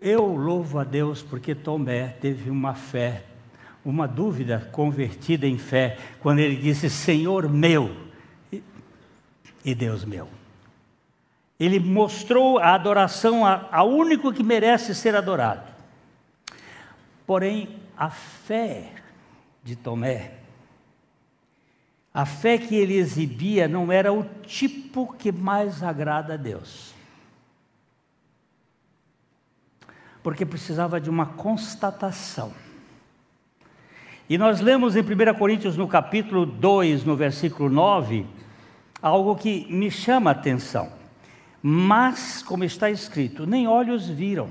Eu 0.00 0.26
louvo 0.26 0.78
a 0.78 0.84
Deus 0.84 1.22
porque 1.22 1.54
Tomé 1.54 2.08
teve 2.20 2.50
uma 2.50 2.74
fé, 2.74 3.24
uma 3.84 4.06
dúvida 4.06 4.68
convertida 4.70 5.46
em 5.46 5.58
fé, 5.58 5.98
quando 6.20 6.38
ele 6.38 6.56
disse: 6.56 6.88
Senhor 6.88 7.48
meu 7.48 7.94
e 9.64 9.74
Deus 9.74 10.04
meu. 10.04 10.28
Ele 11.58 11.80
mostrou 11.80 12.58
a 12.58 12.74
adoração 12.74 13.44
ao 13.44 13.88
único 13.88 14.32
que 14.32 14.44
merece 14.44 14.94
ser 14.94 15.16
adorado. 15.16 15.68
Porém, 17.26 17.68
a 17.96 18.08
fé 18.08 18.92
de 19.64 19.74
Tomé. 19.74 20.34
A 22.14 22.24
fé 22.24 22.56
que 22.56 22.76
ele 22.76 22.94
exibia 22.94 23.66
não 23.66 23.90
era 23.90 24.12
o 24.12 24.24
tipo 24.46 25.12
que 25.14 25.32
mais 25.32 25.82
agrada 25.82 26.34
a 26.34 26.36
Deus. 26.36 26.94
Porque 30.22 30.44
precisava 30.44 31.00
de 31.00 31.08
uma 31.08 31.26
constatação. 31.26 32.52
E 34.28 34.36
nós 34.36 34.60
lemos 34.60 34.94
em 34.94 35.00
1 35.00 35.34
Coríntios, 35.38 35.76
no 35.76 35.88
capítulo 35.88 36.44
2, 36.44 37.04
no 37.04 37.16
versículo 37.16 37.70
9, 37.70 38.26
algo 39.00 39.36
que 39.36 39.66
me 39.70 39.90
chama 39.90 40.30
a 40.30 40.32
atenção. 40.32 40.92
Mas, 41.62 42.42
como 42.42 42.64
está 42.64 42.90
escrito, 42.90 43.46
nem 43.46 43.66
olhos 43.66 44.08
viram, 44.08 44.48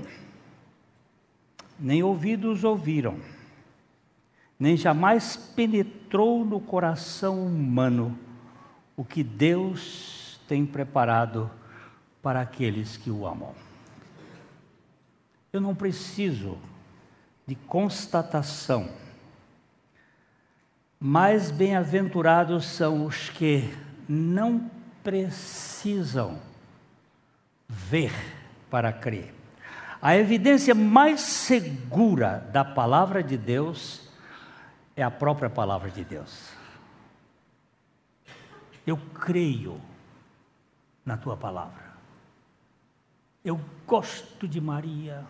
nem 1.78 2.02
ouvidos 2.02 2.64
ouviram 2.64 3.16
nem 4.58 4.76
jamais 4.76 5.36
penetrou 5.36 6.44
no 6.44 6.58
coração 6.58 7.46
humano 7.46 8.18
o 8.96 9.04
que 9.04 9.22
Deus 9.22 10.40
tem 10.48 10.66
preparado 10.66 11.48
para 12.20 12.40
aqueles 12.40 12.96
que 12.96 13.10
o 13.10 13.24
amam. 13.24 13.54
Eu 15.52 15.60
não 15.60 15.74
preciso 15.74 16.58
de 17.46 17.54
constatação. 17.54 18.90
Mais 21.00 21.50
bem-aventurados 21.50 22.66
são 22.66 23.06
os 23.06 23.30
que 23.30 23.72
não 24.08 24.70
precisam 25.02 26.38
ver 27.68 28.12
para 28.70 28.92
crer. 28.92 29.34
A 30.00 30.16
evidência 30.16 30.74
mais 30.74 31.20
segura 31.20 32.46
da 32.52 32.64
palavra 32.64 33.22
de 33.22 33.36
Deus 33.36 34.08
é 34.94 35.02
a 35.02 35.10
própria 35.10 35.48
palavra 35.48 35.90
de 35.90 36.04
Deus. 36.04 36.50
Eu 38.86 38.96
creio 39.14 39.80
na 41.04 41.16
tua 41.16 41.36
palavra. 41.36 41.88
Eu 43.44 43.60
gosto 43.86 44.46
de 44.46 44.60
Maria. 44.60 45.24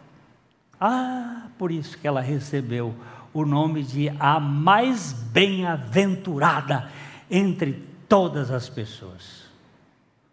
Ah, 0.80 1.46
por 1.58 1.70
isso 1.70 1.98
que 1.98 2.06
ela 2.06 2.20
recebeu 2.20 2.94
o 3.32 3.44
nome 3.44 3.82
de 3.82 4.08
a 4.18 4.38
mais 4.38 5.12
bem-aventurada 5.12 6.90
entre 7.30 7.84
todas 8.08 8.50
as 8.50 8.68
pessoas. 8.68 9.46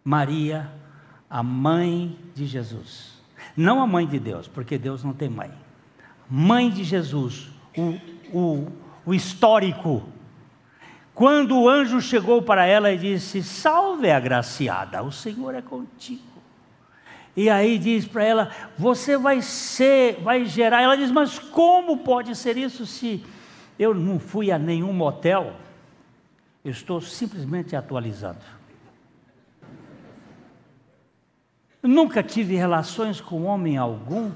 Maria, 0.04 0.70
a 1.28 1.42
mãe 1.42 2.16
de 2.34 2.46
Jesus. 2.46 3.16
Não 3.56 3.80
a 3.80 3.86
mãe 3.86 4.06
de 4.06 4.18
Deus, 4.18 4.46
porque 4.48 4.78
Deus 4.78 5.02
não 5.02 5.12
tem 5.12 5.28
mãe. 5.28 5.50
Mãe 6.28 6.70
de 6.70 6.84
Jesus, 6.84 7.48
o, 7.76 7.98
o 8.32 8.72
o 9.06 9.14
histórico. 9.14 10.02
Quando 11.14 11.56
o 11.56 11.68
anjo 11.68 12.00
chegou 12.00 12.42
para 12.42 12.66
ela 12.66 12.92
e 12.92 12.98
disse: 12.98 13.42
Salve, 13.42 14.10
agraciada, 14.10 15.02
o 15.02 15.12
Senhor 15.12 15.54
é 15.54 15.62
contigo. 15.62 16.35
E 17.36 17.50
aí 17.50 17.78
diz 17.78 18.06
para 18.06 18.24
ela: 18.24 18.50
Você 18.78 19.18
vai 19.18 19.42
ser, 19.42 20.20
vai 20.22 20.46
gerar. 20.46 20.80
Ela 20.80 20.96
diz: 20.96 21.10
Mas 21.10 21.38
como 21.38 21.98
pode 21.98 22.34
ser 22.34 22.56
isso 22.56 22.86
se 22.86 23.22
eu 23.78 23.92
não 23.94 24.18
fui 24.18 24.50
a 24.50 24.58
nenhum 24.58 24.92
motel? 24.92 25.54
Eu 26.64 26.70
estou 26.70 27.00
simplesmente 27.00 27.76
atualizando. 27.76 28.40
Nunca 31.82 32.22
tive 32.22 32.56
relações 32.56 33.20
com 33.20 33.44
homem 33.44 33.76
algum. 33.76 34.32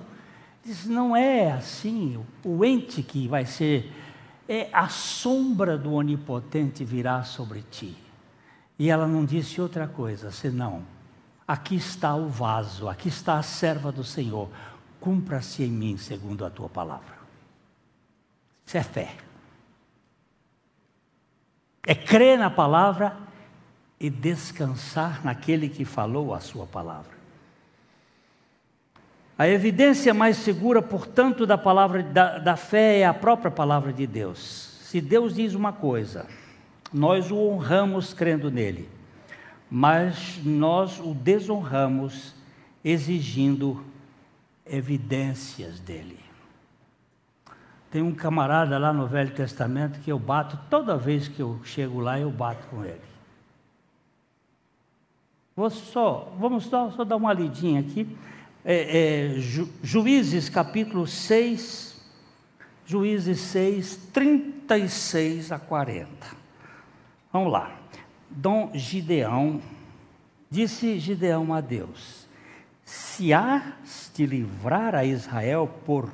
Diz: 0.62 0.84
Não 0.84 1.16
é 1.16 1.52
assim. 1.52 2.22
O 2.44 2.62
ente 2.62 3.02
que 3.02 3.26
vai 3.26 3.46
ser 3.46 3.90
é 4.46 4.68
a 4.72 4.88
sombra 4.88 5.78
do 5.78 5.94
onipotente 5.94 6.84
virá 6.84 7.22
sobre 7.22 7.62
ti. 7.62 7.96
E 8.78 8.90
ela 8.90 9.06
não 9.06 9.24
disse 9.24 9.58
outra 9.58 9.88
coisa 9.88 10.30
senão: 10.30 10.84
aqui 11.50 11.74
está 11.74 12.14
o 12.14 12.28
vaso, 12.28 12.88
aqui 12.88 13.08
está 13.08 13.36
a 13.36 13.42
serva 13.42 13.90
do 13.90 14.04
Senhor, 14.04 14.48
cumpra-se 15.00 15.64
em 15.64 15.68
mim 15.68 15.96
segundo 15.96 16.44
a 16.44 16.50
tua 16.50 16.68
palavra. 16.68 17.18
Isso 18.64 18.76
é 18.76 18.82
fé. 18.84 19.16
É 21.84 21.92
crer 21.92 22.38
na 22.38 22.50
palavra 22.50 23.16
e 23.98 24.08
descansar 24.08 25.24
naquele 25.24 25.68
que 25.68 25.84
falou 25.84 26.32
a 26.32 26.38
sua 26.38 26.66
palavra. 26.66 27.18
A 29.36 29.48
evidência 29.48 30.14
mais 30.14 30.36
segura, 30.36 30.80
portanto, 30.80 31.44
da 31.46 31.58
palavra 31.58 32.00
da, 32.00 32.38
da 32.38 32.56
fé 32.56 33.00
é 33.00 33.06
a 33.06 33.14
própria 33.14 33.50
palavra 33.50 33.92
de 33.92 34.06
Deus. 34.06 34.38
Se 34.84 35.00
Deus 35.00 35.34
diz 35.34 35.54
uma 35.54 35.72
coisa, 35.72 36.28
nós 36.92 37.28
o 37.32 37.36
honramos 37.36 38.14
crendo 38.14 38.52
nele, 38.52 38.88
mas 39.70 40.40
nós 40.44 40.98
o 40.98 41.14
desonramos 41.14 42.34
exigindo 42.84 43.84
evidências 44.66 45.78
dele. 45.78 46.18
Tem 47.90 48.02
um 48.02 48.14
camarada 48.14 48.78
lá 48.78 48.92
no 48.92 49.06
Velho 49.06 49.34
Testamento 49.34 50.00
que 50.00 50.10
eu 50.10 50.18
bato, 50.18 50.58
toda 50.68 50.96
vez 50.96 51.28
que 51.28 51.40
eu 51.40 51.60
chego 51.64 52.00
lá, 52.00 52.18
eu 52.18 52.30
bato 52.30 52.66
com 52.68 52.84
ele. 52.84 53.00
Vou 55.56 55.68
só, 55.70 56.32
vamos 56.38 56.64
só, 56.64 56.90
só 56.90 57.04
dar 57.04 57.16
uma 57.16 57.32
lidinha 57.32 57.80
aqui 57.80 58.16
é, 58.64 59.34
é, 59.34 59.40
Ju, 59.40 59.68
Juízes 59.82 60.48
capítulo 60.48 61.06
6, 61.06 62.00
Juízes 62.86 63.40
6, 63.40 63.96
36 64.12 65.52
a 65.52 65.58
40. 65.58 66.08
Vamos 67.32 67.52
lá. 67.52 67.79
Dom 68.30 68.70
Gideão, 68.72 69.60
disse 70.48 70.98
Gideão 70.98 71.52
a 71.52 71.60
Deus: 71.60 72.26
Se 72.84 73.32
has 73.32 74.10
de 74.14 74.24
livrar 74.24 74.94
a 74.94 75.04
Israel 75.04 75.68
por 75.84 76.10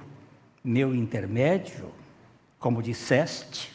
meu 0.65 0.95
intermédio, 0.95 1.93
como 2.59 2.83
disseste, 2.83 3.73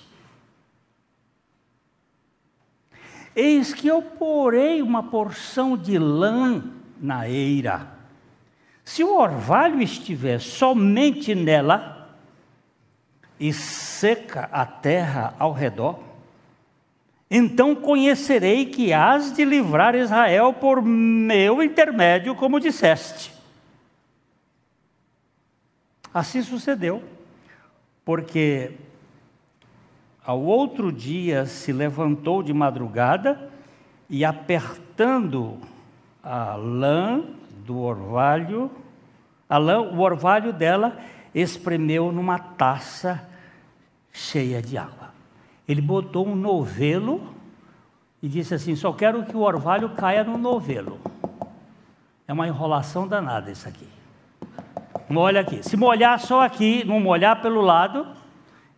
eis 3.35 3.73
que 3.73 3.87
eu 3.87 4.01
porei 4.01 4.81
uma 4.81 5.03
porção 5.03 5.77
de 5.77 5.97
lã 5.97 6.63
na 6.99 7.29
eira. 7.29 7.87
Se 8.83 9.03
o 9.03 9.17
orvalho 9.17 9.81
estiver 9.81 10.39
somente 10.39 11.33
nela 11.33 12.17
e 13.39 13.53
seca 13.53 14.49
a 14.51 14.65
terra 14.65 15.35
ao 15.39 15.53
redor, 15.53 16.10
então 17.33 17.73
conhecerei 17.73 18.65
que 18.65 18.91
has 18.91 19.31
de 19.31 19.45
livrar 19.45 19.95
Israel 19.95 20.51
por 20.51 20.81
meu 20.81 21.63
intermédio, 21.63 22.35
como 22.35 22.59
disseste. 22.59 23.33
Assim 26.13 26.43
sucedeu, 26.43 27.01
porque 28.03 28.71
ao 30.25 30.41
outro 30.41 30.91
dia 30.91 31.45
se 31.45 31.71
levantou 31.71 32.43
de 32.43 32.53
madrugada 32.53 33.49
e 34.09 34.25
apertando 34.25 35.57
a 36.21 36.55
lã 36.55 37.23
do 37.65 37.79
orvalho, 37.79 38.69
a 39.47 39.57
lã, 39.57 39.79
o 39.79 40.01
orvalho 40.01 40.51
dela 40.51 40.99
espremeu 41.33 42.11
numa 42.11 42.37
taça 42.37 43.25
cheia 44.11 44.61
de 44.61 44.77
água. 44.77 45.00
Ele 45.71 45.81
botou 45.81 46.27
um 46.27 46.35
novelo 46.35 47.33
e 48.21 48.27
disse 48.27 48.53
assim: 48.53 48.75
só 48.75 48.91
quero 48.91 49.23
que 49.23 49.37
o 49.37 49.39
orvalho 49.39 49.91
caia 49.91 50.21
no 50.21 50.37
novelo. 50.37 50.99
É 52.27 52.33
uma 52.33 52.45
enrolação 52.45 53.07
danada 53.07 53.49
isso 53.49 53.69
aqui. 53.69 53.87
Molha 55.09 55.39
aqui. 55.39 55.63
Se 55.63 55.77
molhar 55.77 56.19
só 56.19 56.41
aqui, 56.41 56.83
não 56.83 56.99
molhar 56.99 57.41
pelo 57.41 57.61
lado, 57.61 58.05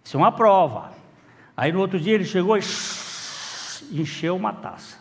isso 0.03 0.15
é 0.15 0.19
uma 0.19 0.31
prova. 0.31 0.91
Aí 1.57 1.71
no 1.71 1.79
outro 1.79 1.99
dia 1.99 2.13
ele 2.13 2.25
chegou 2.25 2.55
e 2.55 2.61
encheu 3.91 4.35
uma 4.35 4.53
taça. 4.53 4.99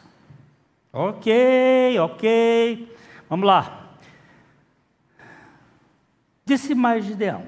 Ok, 0.91 1.99
ok. 2.01 2.97
Vamos 3.29 3.47
lá. 3.47 3.91
Disse 6.47 6.75
mais 6.75 7.05
Gideão: 7.05 7.43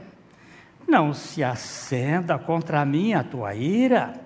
Não 0.86 1.14
se 1.14 1.42
acenda 1.42 2.38
contra 2.38 2.84
mim 2.84 3.14
a 3.14 3.24
tua 3.24 3.55
ira, 3.55 4.22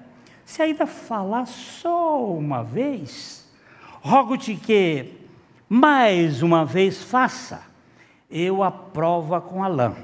se 0.49 0.63
ainda 0.63 0.87
falar 0.87 1.45
só 1.45 2.25
uma 2.25 2.65
vez, 2.65 3.47
rogo-te 4.01 4.57
que 4.57 5.13
mais 5.69 6.43
uma 6.43 6.65
vez 6.65 7.03
faça, 7.03 7.63
eu 8.31 8.63
a 8.63 8.71
prova 8.71 9.43
com 9.43 9.63
a 9.63 9.69
lã, 9.69 9.95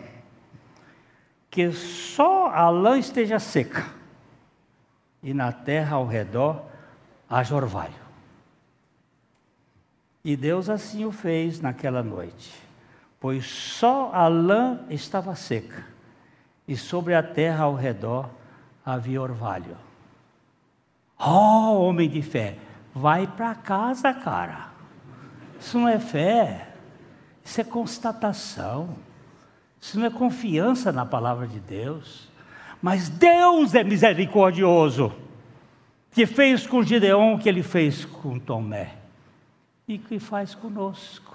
que 1.50 1.72
só 1.72 2.50
a 2.50 2.68
lã 2.68 2.98
esteja 2.98 3.38
seca, 3.38 3.86
e 5.22 5.32
na 5.32 5.50
terra 5.50 5.96
ao 5.96 6.06
redor 6.06 6.62
haja 7.28 7.56
orvalho. 7.56 8.04
E 10.22 10.36
Deus 10.36 10.68
assim 10.68 11.06
o 11.06 11.10
fez 11.10 11.58
naquela 11.58 12.02
noite, 12.02 12.52
pois 13.18 13.46
só 13.46 14.10
a 14.12 14.28
lã 14.28 14.80
estava 14.90 15.34
seca, 15.34 15.86
e 16.68 16.76
sobre 16.76 17.14
a 17.14 17.22
terra 17.22 17.64
ao 17.64 17.74
redor 17.74 18.28
havia 18.84 19.22
orvalho. 19.22 19.93
Oh, 21.26 21.80
homem 21.80 22.08
de 22.08 22.20
fé, 22.20 22.56
vai 22.94 23.26
para 23.26 23.54
casa, 23.54 24.12
cara. 24.12 24.68
Isso 25.58 25.78
não 25.78 25.88
é 25.88 25.98
fé, 25.98 26.68
isso 27.42 27.60
é 27.60 27.64
constatação, 27.64 28.96
isso 29.80 29.98
não 29.98 30.06
é 30.06 30.10
confiança 30.10 30.92
na 30.92 31.06
palavra 31.06 31.46
de 31.46 31.60
Deus. 31.60 32.28
Mas 32.82 33.08
Deus 33.08 33.74
é 33.74 33.82
misericordioso, 33.82 35.12
que 36.10 36.26
fez 36.26 36.66
com 36.66 36.82
Gideon 36.82 37.34
o 37.34 37.38
que 37.38 37.48
ele 37.48 37.62
fez 37.62 38.04
com 38.04 38.38
Tomé 38.38 38.94
e 39.88 39.98
que 39.98 40.18
faz 40.18 40.54
conosco 40.54 41.34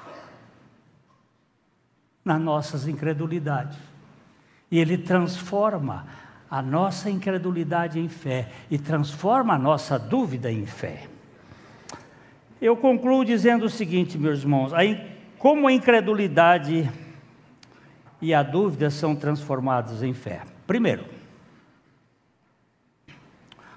nas 2.23 2.39
nossas 2.39 2.87
incredulidades. 2.87 3.77
E 4.69 4.77
Ele 4.77 4.97
transforma 4.97 6.05
a 6.49 6.61
nossa 6.61 7.09
incredulidade 7.09 7.99
em 7.99 8.09
fé 8.09 8.49
e 8.71 8.77
transforma 8.77 9.53
a 9.53 9.59
nossa 9.59 9.99
dúvida 9.99 10.51
em 10.51 10.65
fé. 10.65 11.07
Eu 12.61 12.75
concluo 12.75 13.23
dizendo 13.23 13.65
o 13.65 13.69
seguinte, 13.69 14.17
meus 14.17 14.39
irmãos: 14.39 14.71
como 15.37 15.67
a 15.67 15.71
incredulidade 15.71 16.89
e 18.21 18.33
a 18.33 18.43
dúvida 18.43 18.89
são 18.89 19.15
transformados 19.15 20.03
em 20.03 20.13
fé. 20.13 20.41
Primeiro, 20.67 21.05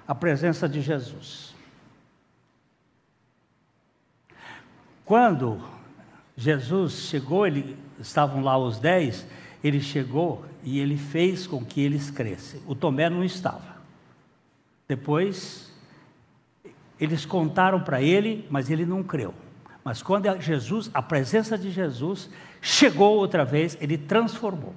a 0.07 0.13
presença 0.13 0.67
de 0.67 0.81
Jesus. 0.81 1.55
Quando 5.05 5.61
Jesus 6.35 6.93
chegou, 7.03 7.45
ele, 7.45 7.77
estavam 7.99 8.41
lá 8.41 8.57
os 8.57 8.79
dez, 8.79 9.25
ele 9.63 9.79
chegou 9.79 10.43
e 10.63 10.79
ele 10.79 10.97
fez 10.97 11.47
com 11.47 11.63
que 11.63 11.81
eles 11.81 12.09
crescem. 12.09 12.61
O 12.67 12.75
Tomé 12.75 13.09
não 13.09 13.23
estava. 13.23 13.77
Depois, 14.87 15.71
eles 16.99 17.25
contaram 17.25 17.81
para 17.81 18.01
ele, 18.01 18.45
mas 18.49 18.69
ele 18.69 18.85
não 18.85 19.01
creu. 19.01 19.33
Mas 19.83 20.01
quando 20.01 20.39
Jesus, 20.39 20.89
a 20.93 21.01
presença 21.01 21.57
de 21.57 21.71
Jesus 21.71 22.29
chegou 22.61 23.17
outra 23.17 23.43
vez, 23.43 23.77
ele 23.81 23.97
transformou. 23.97 24.73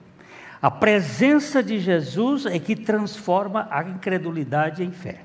A 0.60 0.70
presença 0.70 1.62
de 1.62 1.78
Jesus 1.78 2.46
é 2.46 2.58
que 2.58 2.74
transforma 2.74 3.68
a 3.70 3.82
incredulidade 3.84 4.82
em 4.82 4.90
fé. 4.90 5.22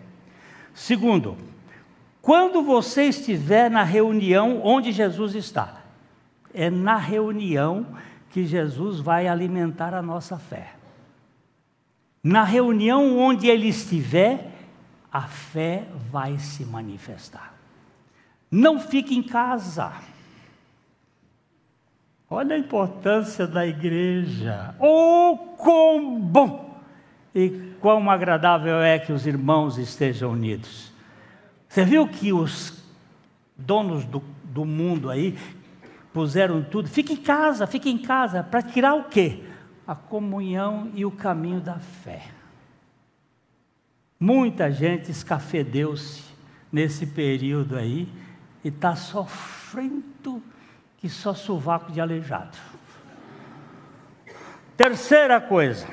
Segundo, 0.74 1.38
quando 2.22 2.62
você 2.62 3.04
estiver 3.04 3.70
na 3.70 3.84
reunião 3.84 4.62
onde 4.64 4.92
Jesus 4.92 5.34
está, 5.34 5.82
é 6.54 6.70
na 6.70 6.98
reunião 6.98 7.88
que 8.32 8.46
Jesus 8.46 9.00
vai 9.00 9.28
alimentar 9.28 9.94
a 9.94 10.02
nossa 10.02 10.38
fé. 10.38 10.76
Na 12.24 12.44
reunião 12.44 13.18
onde 13.18 13.48
ele 13.48 13.68
estiver, 13.68 14.52
a 15.12 15.22
fé 15.22 15.86
vai 16.10 16.38
se 16.40 16.64
manifestar. 16.64 17.54
Não 18.50 18.80
fique 18.80 19.16
em 19.16 19.24
casa. 19.24 19.92
Olha 22.30 22.56
a 22.56 22.60
importância 22.60 23.46
da 23.46 23.68
igreja. 23.68 24.76
Oh, 24.80 25.38
quão 25.58 26.20
bom 26.20 26.80
e 27.36 27.74
quão 27.82 28.10
agradável 28.10 28.82
é 28.82 28.98
que 29.00 29.12
os 29.12 29.26
irmãos 29.26 29.78
estejam 29.78 30.32
unidos. 30.32 30.94
Você 31.68 31.84
viu 31.84 32.08
que 32.08 32.32
os 32.32 32.82
donos 33.58 34.06
do, 34.06 34.24
do 34.44 34.64
mundo 34.64 35.10
aí 35.10 35.38
puseram 36.14 36.64
tudo? 36.64 36.90
Fique 36.90 37.14
em 37.14 37.18
casa, 37.18 37.66
fique 37.68 37.90
em 37.90 37.98
casa, 37.98 38.44
para 38.44 38.62
tirar 38.62 38.96
o 38.96 39.06
quê? 39.06 39.44
A 39.88 39.96
comunhão 39.96 40.92
e 40.94 41.06
o 41.06 41.12
caminho 41.12 41.60
da 41.60 41.80
fé. 41.80 42.28
Muita 44.20 44.72
gente 44.72 45.10
escafedeu-se 45.10 46.24
nesse 46.72 47.08
período 47.08 47.76
aí 47.76 48.08
e 48.64 48.68
está 48.68 48.96
sofrendo 48.96 50.42
que 50.98 51.10
só 51.10 51.34
sovaco 51.34 51.92
de 51.92 52.00
aleijado. 52.00 52.58
Terceira 54.78 55.42
coisa, 55.42 55.88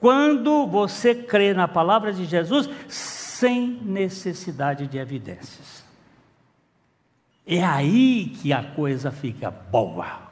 quando 0.00 0.66
você 0.66 1.14
crê 1.14 1.52
na 1.52 1.68
palavra 1.68 2.12
de 2.12 2.24
Jesus, 2.24 2.68
sem 2.88 3.80
necessidade 3.82 4.86
de 4.86 4.96
evidências. 4.96 5.83
É 7.46 7.62
aí 7.62 8.34
que 8.40 8.52
a 8.52 8.62
coisa 8.62 9.10
fica 9.10 9.50
boa. 9.50 10.30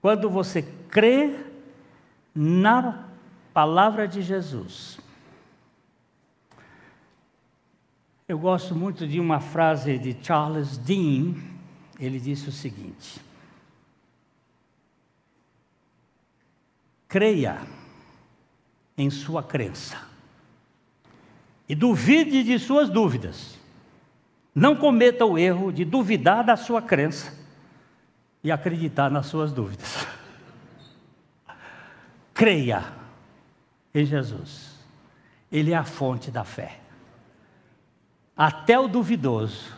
Quando 0.00 0.30
você 0.30 0.62
crê 0.62 1.44
na 2.34 3.08
palavra 3.52 4.06
de 4.06 4.20
Jesus. 4.20 4.98
Eu 8.28 8.38
gosto 8.38 8.74
muito 8.74 9.06
de 9.06 9.18
uma 9.18 9.40
frase 9.40 9.98
de 9.98 10.16
Charles 10.22 10.76
Dean, 10.76 11.34
ele 11.98 12.20
disse 12.20 12.48
o 12.48 12.52
seguinte: 12.52 13.20
Creia 17.08 17.60
em 18.98 19.08
sua 19.08 19.42
crença 19.42 20.06
e 21.68 21.74
duvide 21.74 22.42
de 22.42 22.58
suas 22.58 22.90
dúvidas. 22.90 23.56
Não 24.56 24.74
cometa 24.74 25.26
o 25.26 25.36
erro 25.36 25.70
de 25.70 25.84
duvidar 25.84 26.42
da 26.42 26.56
sua 26.56 26.80
crença 26.80 27.30
e 28.42 28.50
acreditar 28.50 29.10
nas 29.10 29.26
suas 29.26 29.52
dúvidas. 29.52 30.06
Creia 32.32 32.82
em 33.94 34.06
Jesus, 34.06 34.82
Ele 35.52 35.72
é 35.72 35.76
a 35.76 35.84
fonte 35.84 36.30
da 36.30 36.42
fé. 36.42 36.80
Até 38.34 38.78
o 38.78 38.88
duvidoso 38.88 39.74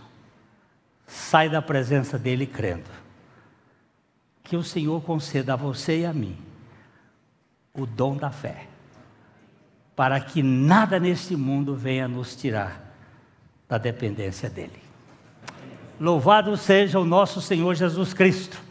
sai 1.09 1.49
da 1.49 1.61
presença 1.61 2.17
dele 2.17 2.47
crendo. 2.47 2.91
Que 4.45 4.57
o 4.57 4.63
Senhor 4.63 5.03
conceda 5.03 5.55
a 5.55 5.57
você 5.57 6.03
e 6.03 6.07
a 6.07 6.13
mim 6.13 6.39
o 7.75 7.85
dom 7.85 8.17
da 8.17 8.31
fé 8.31 8.69
para 9.97 10.21
que 10.21 10.41
nada 10.41 11.01
neste 11.01 11.35
mundo 11.35 11.75
venha 11.75 12.07
nos 12.07 12.37
tirar 12.37 12.88
da 13.69 13.79
dependência 13.79 14.49
dele. 14.49 14.83
Louvado 16.01 16.57
seja 16.57 16.99
o 16.99 17.05
nosso 17.05 17.41
Senhor 17.41 17.75
Jesus 17.75 18.15
Cristo 18.15 18.68